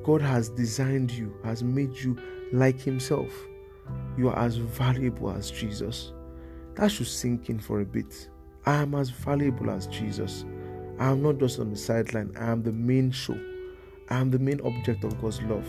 God 0.03 0.21
has 0.21 0.49
designed 0.49 1.11
you, 1.11 1.35
has 1.43 1.63
made 1.63 1.95
you 1.97 2.17
like 2.53 2.79
himself. 2.79 3.31
You 4.17 4.29
are 4.29 4.39
as 4.39 4.55
valuable 4.55 5.31
as 5.31 5.51
Jesus. 5.51 6.13
That 6.75 6.89
should 6.89 7.07
sink 7.07 7.49
in 7.49 7.59
for 7.59 7.81
a 7.81 7.85
bit. 7.85 8.29
I 8.65 8.75
am 8.75 8.95
as 8.95 9.09
valuable 9.09 9.69
as 9.69 9.87
Jesus. 9.87 10.45
I 11.01 11.09
am 11.09 11.23
not 11.23 11.39
just 11.39 11.57
on 11.57 11.71
the 11.71 11.75
sideline, 11.75 12.31
I 12.39 12.51
am 12.51 12.61
the 12.61 12.71
main 12.71 13.09
show. 13.09 13.35
I 14.11 14.19
am 14.19 14.29
the 14.29 14.37
main 14.37 14.61
object 14.61 15.03
of 15.03 15.19
God's 15.19 15.41
love. 15.41 15.67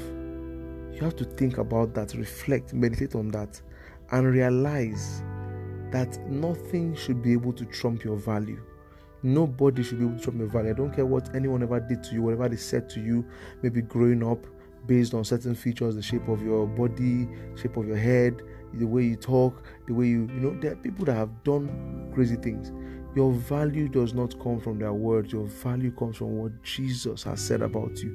You 0.92 0.98
have 1.00 1.16
to 1.16 1.24
think 1.24 1.56
about 1.56 1.94
that, 1.94 2.12
reflect, 2.12 2.74
meditate 2.74 3.14
on 3.14 3.28
that, 3.28 3.58
and 4.10 4.26
realize 4.26 5.22
that 5.90 6.20
nothing 6.28 6.94
should 6.94 7.22
be 7.22 7.32
able 7.32 7.54
to 7.54 7.64
trump 7.64 8.04
your 8.04 8.16
value. 8.18 8.62
Nobody 9.22 9.82
should 9.82 10.00
be 10.00 10.04
able 10.04 10.18
to 10.18 10.22
trump 10.22 10.38
your 10.38 10.48
value. 10.48 10.68
I 10.68 10.74
don't 10.74 10.94
care 10.94 11.06
what 11.06 11.34
anyone 11.34 11.62
ever 11.62 11.80
did 11.80 12.04
to 12.04 12.14
you, 12.14 12.20
whatever 12.20 12.50
they 12.50 12.56
said 12.56 12.90
to 12.90 13.00
you, 13.00 13.24
maybe 13.62 13.80
growing 13.80 14.22
up 14.22 14.46
based 14.86 15.14
on 15.14 15.24
certain 15.24 15.54
features, 15.54 15.94
the 15.94 16.02
shape 16.02 16.28
of 16.28 16.42
your 16.42 16.66
body, 16.66 17.26
shape 17.56 17.78
of 17.78 17.88
your 17.88 17.96
head, 17.96 18.42
the 18.74 18.84
way 18.84 19.04
you 19.04 19.16
talk, 19.16 19.64
the 19.86 19.94
way 19.94 20.08
you, 20.08 20.28
you 20.34 20.40
know, 20.40 20.60
there 20.60 20.72
are 20.72 20.76
people 20.76 21.06
that 21.06 21.14
have 21.14 21.42
done 21.42 22.10
crazy 22.12 22.36
things. 22.36 22.70
Your 23.14 23.32
value 23.32 23.88
does 23.88 24.14
not 24.14 24.38
come 24.40 24.58
from 24.58 24.78
their 24.78 24.94
words, 24.94 25.32
your 25.32 25.46
value 25.46 25.90
comes 25.92 26.16
from 26.16 26.38
what 26.38 26.62
Jesus 26.62 27.22
has 27.24 27.40
said 27.40 27.60
about 27.60 27.98
you, 27.98 28.10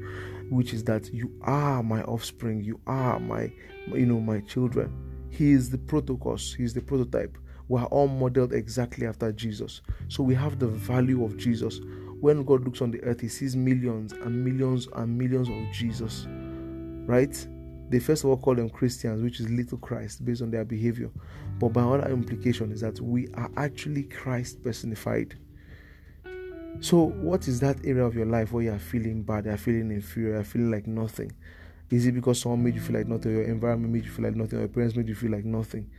which 0.49 0.73
is 0.73 0.83
that 0.85 1.13
you 1.13 1.31
are 1.41 1.83
my 1.83 2.01
offspring, 2.03 2.63
you 2.63 2.79
are 2.87 3.19
my, 3.19 3.51
you 3.93 4.07
know, 4.07 4.19
my 4.19 4.39
children. 4.41 4.91
He 5.29 5.51
is 5.51 5.69
the 5.69 5.77
protocos, 5.77 6.55
he 6.55 6.63
is 6.63 6.73
the 6.73 6.81
prototype. 6.81 7.37
We 7.67 7.79
are 7.79 7.85
all 7.87 8.07
modeled 8.07 8.53
exactly 8.53 9.05
after 9.05 9.31
Jesus. 9.31 9.81
So 10.07 10.23
we 10.23 10.33
have 10.33 10.57
the 10.57 10.67
value 10.67 11.23
of 11.23 11.37
Jesus. 11.37 11.79
When 12.19 12.43
God 12.43 12.63
looks 12.63 12.81
on 12.81 12.91
the 12.91 13.03
earth, 13.03 13.19
he 13.19 13.27
sees 13.27 13.55
millions 13.55 14.13
and 14.13 14.43
millions 14.43 14.87
and 14.95 15.15
millions 15.15 15.49
of 15.49 15.71
Jesus. 15.71 16.25
Right? 16.29 17.47
They 17.89 17.99
first 17.99 18.23
of 18.23 18.29
all 18.29 18.37
call 18.37 18.55
them 18.55 18.69
Christians, 18.69 19.21
which 19.21 19.39
is 19.39 19.49
little 19.49 19.77
Christ 19.77 20.25
based 20.25 20.41
on 20.41 20.51
their 20.51 20.65
behavior. 20.65 21.09
But 21.59 21.69
by 21.69 21.81
other 21.81 22.09
implication 22.09 22.71
is 22.71 22.81
that 22.81 22.99
we 22.99 23.27
are 23.35 23.49
actually 23.55 24.03
Christ 24.03 24.61
personified. 24.61 25.37
So, 26.79 27.05
what 27.05 27.47
is 27.47 27.59
that 27.61 27.77
area 27.85 28.05
of 28.05 28.13
your 28.13 28.25
life 28.25 28.51
where 28.51 28.63
you 28.63 28.71
are 28.71 28.79
feeling 28.79 29.23
bad, 29.23 29.45
you 29.45 29.51
are 29.51 29.57
feeling 29.57 29.89
inferior, 29.91 30.33
you 30.33 30.39
are 30.39 30.43
feeling 30.43 30.69
like 30.69 30.85
nothing? 30.85 31.31
Is 31.89 32.05
it 32.05 32.11
because 32.11 32.41
someone 32.41 32.63
made 32.63 32.75
you 32.75 32.81
feel 32.81 32.97
like 32.97 33.07
nothing, 33.07 33.31
your 33.31 33.43
environment 33.43 33.93
made 33.93 34.03
you 34.03 34.11
feel 34.11 34.25
like 34.25 34.35
nothing, 34.35 34.59
your 34.59 34.67
parents 34.67 34.95
made 34.95 35.07
you 35.07 35.15
feel 35.15 35.31
like 35.31 35.45
nothing, 35.45 35.89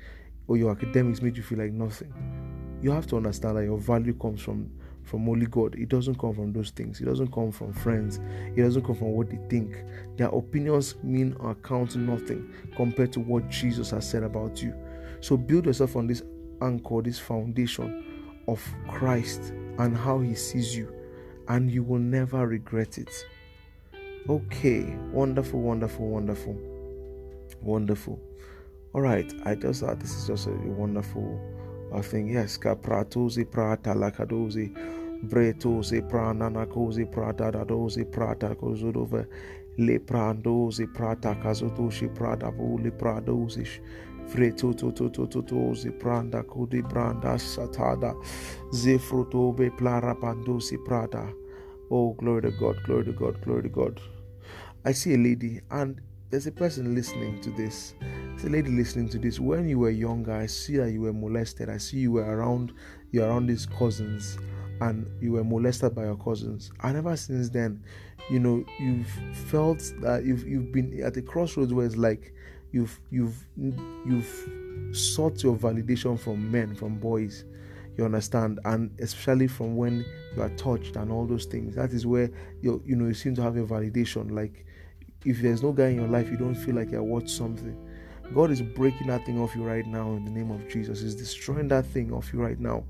or 0.46 0.56
your 0.56 0.70
academics 0.70 1.22
made 1.22 1.36
you 1.36 1.42
feel 1.42 1.58
like 1.58 1.72
nothing? 1.72 2.12
You 2.82 2.90
have 2.92 3.06
to 3.08 3.16
understand 3.16 3.56
that 3.56 3.64
your 3.64 3.78
value 3.78 4.14
comes 4.14 4.42
from 4.42 4.70
from 5.08 5.28
only 5.28 5.46
God. 5.46 5.74
It 5.74 5.88
doesn't 5.88 6.18
come 6.18 6.34
from 6.34 6.52
those 6.52 6.70
things. 6.70 7.00
It 7.00 7.06
doesn't 7.06 7.32
come 7.32 7.50
from 7.50 7.72
friends. 7.72 8.20
It 8.54 8.62
doesn't 8.62 8.84
come 8.84 8.94
from 8.94 9.12
what 9.12 9.30
they 9.30 9.38
think. 9.48 9.82
Their 10.16 10.28
opinions 10.28 10.96
mean 11.02 11.34
or 11.40 11.54
count 11.56 11.96
nothing 11.96 12.52
compared 12.76 13.12
to 13.14 13.20
what 13.20 13.48
Jesus 13.48 13.90
has 13.90 14.08
said 14.08 14.22
about 14.22 14.62
you. 14.62 14.74
So 15.20 15.36
build 15.36 15.66
yourself 15.66 15.96
on 15.96 16.06
this 16.06 16.22
anchor, 16.60 17.02
this 17.02 17.18
foundation 17.18 18.04
of 18.46 18.62
Christ 18.88 19.52
and 19.78 19.96
how 19.96 20.20
He 20.20 20.34
sees 20.34 20.76
you, 20.76 20.92
and 21.48 21.70
you 21.70 21.82
will 21.82 21.98
never 21.98 22.46
regret 22.46 22.98
it. 22.98 23.10
Okay, 24.28 24.96
wonderful, 25.10 25.60
wonderful, 25.60 26.06
wonderful, 26.06 26.56
wonderful. 27.62 28.20
All 28.94 29.00
right, 29.00 29.32
I 29.44 29.54
just 29.54 29.80
thought 29.80 30.00
this 30.00 30.14
is 30.14 30.26
just 30.26 30.46
a 30.46 30.50
wonderful 30.50 31.40
I 31.92 32.02
think 32.02 32.30
yes, 32.30 32.58
kapratozi 32.58 33.44
prata 33.44 33.94
lakadozi 33.94 34.72
bretozi 35.22 36.02
pranana 36.02 36.66
kozi 36.66 37.04
prata 37.06 37.50
dadozi 37.50 38.04
prata 38.04 38.54
kozudove 38.54 39.26
le 39.78 39.98
prandozi 39.98 40.86
prata 40.86 41.34
kazotoshi 41.34 42.08
prada 42.08 42.50
vuli 42.50 42.90
pradozi 42.90 43.64
freto 44.26 44.74
to 44.74 44.92
to 44.92 45.08
to 45.08 45.26
to 45.26 45.42
tozi 45.42 45.90
pranda 45.90 46.42
kodi 46.42 46.82
branda 46.82 47.38
satada 47.38 48.14
zefrutobe 48.72 49.70
plara 49.70 50.14
pandosi 50.14 50.78
prada. 50.84 51.32
Oh 51.90 52.12
glory 52.12 52.42
to 52.42 52.50
god 52.58 52.76
glory 52.84 53.04
to 53.04 53.12
god 53.12 53.40
glory 53.40 53.62
to 53.62 53.68
god. 53.68 54.00
I 54.84 54.92
see 54.92 55.14
a 55.14 55.16
lady 55.16 55.60
and 55.70 56.00
there's 56.30 56.46
a 56.46 56.52
person 56.52 56.94
listening 56.94 57.40
to 57.40 57.50
this. 57.50 57.94
There's 58.00 58.44
a 58.44 58.50
lady 58.50 58.70
listening 58.70 59.08
to 59.10 59.18
this. 59.18 59.40
When 59.40 59.68
you 59.68 59.78
were 59.78 59.90
younger, 59.90 60.32
I 60.32 60.46
see 60.46 60.76
that 60.76 60.90
you 60.90 61.02
were 61.02 61.12
molested. 61.12 61.68
I 61.68 61.78
see 61.78 61.98
you 61.98 62.12
were 62.12 62.24
around 62.24 62.72
you're 63.10 63.26
around 63.26 63.46
these 63.46 63.64
cousins 63.64 64.38
and 64.80 65.08
you 65.20 65.32
were 65.32 65.44
molested 65.44 65.94
by 65.94 66.04
your 66.04 66.16
cousins. 66.16 66.70
And 66.82 66.96
ever 66.96 67.16
since 67.16 67.48
then, 67.48 67.82
you 68.30 68.38
know, 68.38 68.64
you've 68.78 69.08
felt 69.48 69.78
that 70.02 70.24
you've 70.24 70.46
you've 70.46 70.72
been 70.72 71.02
at 71.02 71.16
a 71.16 71.22
crossroads 71.22 71.72
where 71.72 71.86
it's 71.86 71.96
like 71.96 72.34
you've 72.72 73.00
you've 73.10 73.46
you've 73.56 74.50
sought 74.92 75.42
your 75.42 75.56
validation 75.56 76.18
from 76.18 76.50
men, 76.50 76.74
from 76.74 76.98
boys. 76.98 77.44
You 77.96 78.04
understand, 78.04 78.60
and 78.64 78.92
especially 79.00 79.48
from 79.48 79.76
when 79.76 80.04
you 80.36 80.42
are 80.42 80.50
touched 80.50 80.94
and 80.94 81.10
all 81.10 81.26
those 81.26 81.46
things. 81.46 81.74
That 81.74 81.92
is 81.92 82.06
where 82.06 82.30
you 82.60 82.80
you 82.86 82.94
know 82.94 83.06
you 83.06 83.14
seem 83.14 83.34
to 83.36 83.42
have 83.42 83.56
a 83.56 83.64
validation. 83.64 84.30
Like 84.30 84.66
if 85.24 85.40
there's 85.40 85.62
no 85.62 85.72
guy 85.72 85.88
in 85.88 85.96
your 85.96 86.08
life, 86.08 86.30
you 86.30 86.36
don't 86.36 86.54
feel 86.54 86.74
like 86.76 86.90
you're 86.90 87.02
worth 87.02 87.28
something. 87.28 87.76
God 88.34 88.50
is 88.50 88.60
breaking 88.60 89.06
that 89.06 89.24
thing 89.24 89.40
off 89.40 89.56
you 89.56 89.64
right 89.64 89.86
now 89.86 90.12
in 90.12 90.24
the 90.24 90.30
name 90.30 90.50
of 90.50 90.68
Jesus. 90.68 91.00
He's 91.00 91.14
destroying 91.14 91.68
that 91.68 91.86
thing 91.86 92.12
off 92.12 92.32
you 92.32 92.40
right 92.40 92.60
now. 92.60 92.84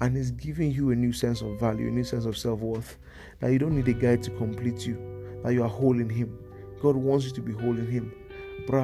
And 0.00 0.16
He's 0.16 0.30
giving 0.30 0.70
you 0.70 0.90
a 0.90 0.96
new 0.96 1.12
sense 1.12 1.40
of 1.40 1.58
value, 1.58 1.88
a 1.88 1.90
new 1.90 2.04
sense 2.04 2.24
of 2.24 2.36
self 2.36 2.60
worth. 2.60 2.98
That 3.40 3.52
you 3.52 3.58
don't 3.58 3.74
need 3.74 3.88
a 3.88 3.94
guy 3.94 4.16
to 4.16 4.30
complete 4.32 4.86
you, 4.86 4.98
that 5.42 5.52
you 5.54 5.62
are 5.62 5.68
whole 5.68 5.98
in 5.98 6.10
Him. 6.10 6.38
God 6.80 6.96
wants 6.96 7.24
you 7.26 7.32
to 7.32 7.40
be 7.40 7.52
whole 7.52 7.76
in 7.76 7.90
Him. 7.90 8.12
Some 8.66 8.78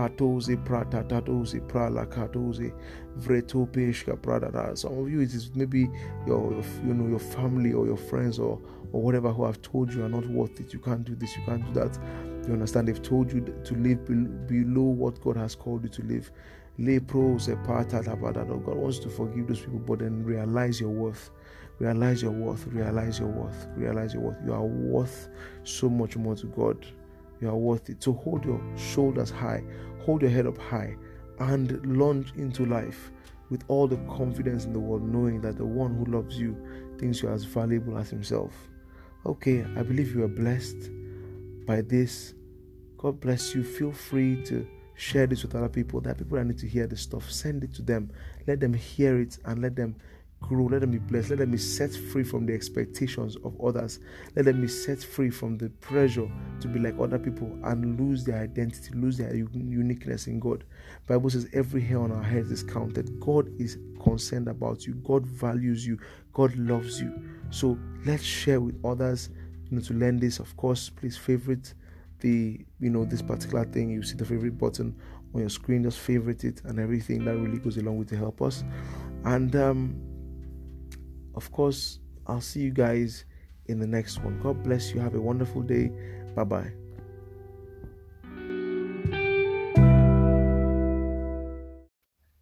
of 4.98 5.10
you, 5.10 5.20
it 5.20 5.34
is 5.34 5.50
maybe 5.54 5.90
your, 6.26 6.52
your, 6.52 6.64
you 6.84 6.94
know, 6.94 7.08
your 7.08 7.18
family 7.18 7.72
or 7.72 7.86
your 7.86 7.96
friends 7.96 8.38
or, 8.38 8.60
or 8.92 9.02
whatever 9.02 9.32
who 9.32 9.44
have 9.44 9.60
told 9.62 9.92
you 9.92 10.04
are 10.04 10.08
not 10.08 10.26
worth 10.26 10.58
it. 10.60 10.72
You 10.72 10.78
can't 10.78 11.04
do 11.04 11.14
this, 11.14 11.36
you 11.36 11.42
can't 11.44 11.64
do 11.66 11.80
that. 11.80 11.98
You 12.46 12.54
understand? 12.54 12.88
They've 12.88 13.02
told 13.02 13.32
you 13.32 13.40
to 13.40 13.74
live 13.74 14.06
below 14.46 14.82
what 14.82 15.20
God 15.20 15.36
has 15.36 15.54
called 15.54 15.82
you 15.84 15.90
to 15.90 16.02
live. 16.02 16.30
Lay 16.78 17.00
pros 17.00 17.48
apart 17.48 17.90
that 17.90 18.06
about 18.06 18.34
that. 18.34 18.48
God 18.48 18.76
wants 18.76 18.98
to 19.00 19.10
forgive 19.10 19.48
those 19.48 19.60
people, 19.60 19.80
but 19.80 19.98
then 19.98 20.24
realize 20.24 20.80
your 20.80 20.90
worth. 20.90 21.30
Realize 21.80 22.22
your 22.22 22.30
worth. 22.30 22.66
Realize 22.68 23.18
your 23.18 23.28
worth. 23.28 23.66
Realize 23.76 24.14
your 24.14 24.22
worth. 24.22 24.38
You 24.44 24.52
are 24.52 24.64
worth 24.64 25.28
so 25.64 25.88
much 25.88 26.16
more 26.16 26.36
to 26.36 26.46
God. 26.46 26.86
You 27.40 27.48
are 27.48 27.56
worth 27.56 27.90
it. 27.90 28.02
So 28.02 28.12
hold 28.12 28.44
your 28.44 28.60
shoulders 28.76 29.30
high, 29.30 29.62
hold 30.00 30.22
your 30.22 30.30
head 30.30 30.46
up 30.46 30.58
high, 30.58 30.96
and 31.40 31.98
launch 31.98 32.32
into 32.36 32.64
life 32.64 33.12
with 33.50 33.64
all 33.68 33.86
the 33.86 33.96
confidence 34.08 34.64
in 34.64 34.72
the 34.72 34.80
world, 34.80 35.02
knowing 35.02 35.40
that 35.42 35.56
the 35.56 35.64
one 35.64 35.94
who 35.94 36.04
loves 36.04 36.38
you 36.38 36.56
thinks 36.98 37.22
you 37.22 37.28
as 37.28 37.44
valuable 37.44 37.96
as 37.96 38.10
himself. 38.10 38.52
Okay, 39.26 39.64
I 39.76 39.82
believe 39.82 40.14
you 40.14 40.22
are 40.24 40.28
blessed 40.28 40.90
by 41.66 41.82
this. 41.82 42.34
God 42.96 43.20
bless 43.20 43.54
you. 43.54 43.62
Feel 43.62 43.92
free 43.92 44.42
to 44.44 44.66
share 44.94 45.26
this 45.26 45.42
with 45.42 45.54
other 45.54 45.68
people. 45.68 46.00
There 46.00 46.12
are 46.12 46.14
people 46.14 46.38
that 46.38 46.44
need 46.44 46.58
to 46.58 46.68
hear 46.68 46.86
this 46.86 47.02
stuff. 47.02 47.30
Send 47.30 47.64
it 47.64 47.74
to 47.74 47.82
them. 47.82 48.10
Let 48.46 48.60
them 48.60 48.72
hear 48.72 49.20
it 49.20 49.38
and 49.44 49.60
let 49.60 49.76
them 49.76 49.96
grow. 50.40 50.66
Let 50.66 50.80
them 50.80 50.92
be 50.92 50.98
blessed. 50.98 51.30
Let 51.30 51.38
them 51.40 51.50
be 51.50 51.58
set 51.58 51.92
free 51.92 52.24
from 52.24 52.46
the 52.46 52.54
expectations 52.54 53.36
of 53.44 53.60
others. 53.60 54.00
Let 54.36 54.44
them 54.46 54.60
be 54.60 54.68
set 54.68 55.02
free 55.02 55.30
from 55.30 55.58
the 55.58 55.68
pressure 55.68 56.30
to 56.60 56.68
be 56.68 56.78
like 56.78 56.98
other 56.98 57.18
people 57.18 57.56
and 57.64 57.98
lose 57.98 58.24
their 58.24 58.40
identity, 58.40 58.94
lose 58.94 59.18
their 59.18 59.34
uniqueness 59.34 60.26
in 60.26 60.40
God. 60.40 60.64
Bible 61.06 61.30
says 61.30 61.48
every 61.52 61.80
hair 61.80 62.00
on 62.00 62.12
our 62.12 62.22
heads 62.22 62.50
is 62.50 62.62
counted. 62.62 63.18
God 63.20 63.48
is 63.60 63.78
concerned 64.02 64.48
about 64.48 64.86
you. 64.86 64.94
God 64.94 65.26
values 65.26 65.86
you. 65.86 65.98
God 66.32 66.54
loves 66.56 67.00
you. 67.00 67.12
So 67.50 67.78
let's 68.04 68.22
share 68.22 68.60
with 68.60 68.78
others. 68.84 69.30
You 69.70 69.76
know, 69.76 69.82
to 69.82 69.94
learn 69.94 70.18
this, 70.18 70.38
of 70.38 70.56
course, 70.56 70.88
please 70.88 71.16
favorite 71.16 71.74
the 72.20 72.64
you 72.80 72.90
know 72.90 73.04
this 73.04 73.22
particular 73.22 73.64
thing. 73.64 73.90
You 73.90 74.02
see 74.02 74.16
the 74.16 74.24
favorite 74.24 74.58
button 74.58 74.96
on 75.34 75.40
your 75.40 75.50
screen. 75.50 75.82
Just 75.82 75.98
favorite 75.98 76.44
it 76.44 76.62
and 76.64 76.78
everything 76.78 77.24
that 77.24 77.36
really 77.36 77.58
goes 77.58 77.76
along 77.76 77.98
with 77.98 78.08
to 78.08 78.16
help 78.16 78.40
us. 78.42 78.64
And 79.24 79.54
um, 79.56 80.07
of 81.38 81.52
course, 81.52 82.00
I'll 82.26 82.40
see 82.40 82.62
you 82.62 82.72
guys 82.72 83.24
in 83.66 83.78
the 83.78 83.86
next 83.86 84.18
one. 84.24 84.40
God 84.40 84.64
bless 84.64 84.92
you. 84.92 84.98
Have 84.98 85.14
a 85.14 85.20
wonderful 85.20 85.62
day. 85.62 85.92
Bye 86.34 86.42
bye. 86.42 86.72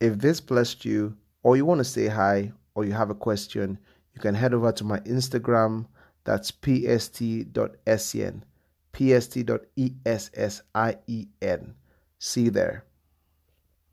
If 0.00 0.16
this 0.16 0.40
blessed 0.40 0.86
you, 0.86 1.14
or 1.42 1.58
you 1.58 1.66
want 1.66 1.80
to 1.80 1.84
say 1.84 2.06
hi, 2.06 2.52
or 2.74 2.86
you 2.86 2.92
have 2.92 3.10
a 3.10 3.14
question, 3.14 3.78
you 4.14 4.20
can 4.22 4.34
head 4.34 4.54
over 4.54 4.72
to 4.72 4.82
my 4.82 5.00
Instagram. 5.00 5.86
That's 6.24 6.50
pst.sen, 6.50 7.52
pst.essien. 8.94 10.04
See 12.18 12.40
you 12.40 12.50
there. 12.50 12.85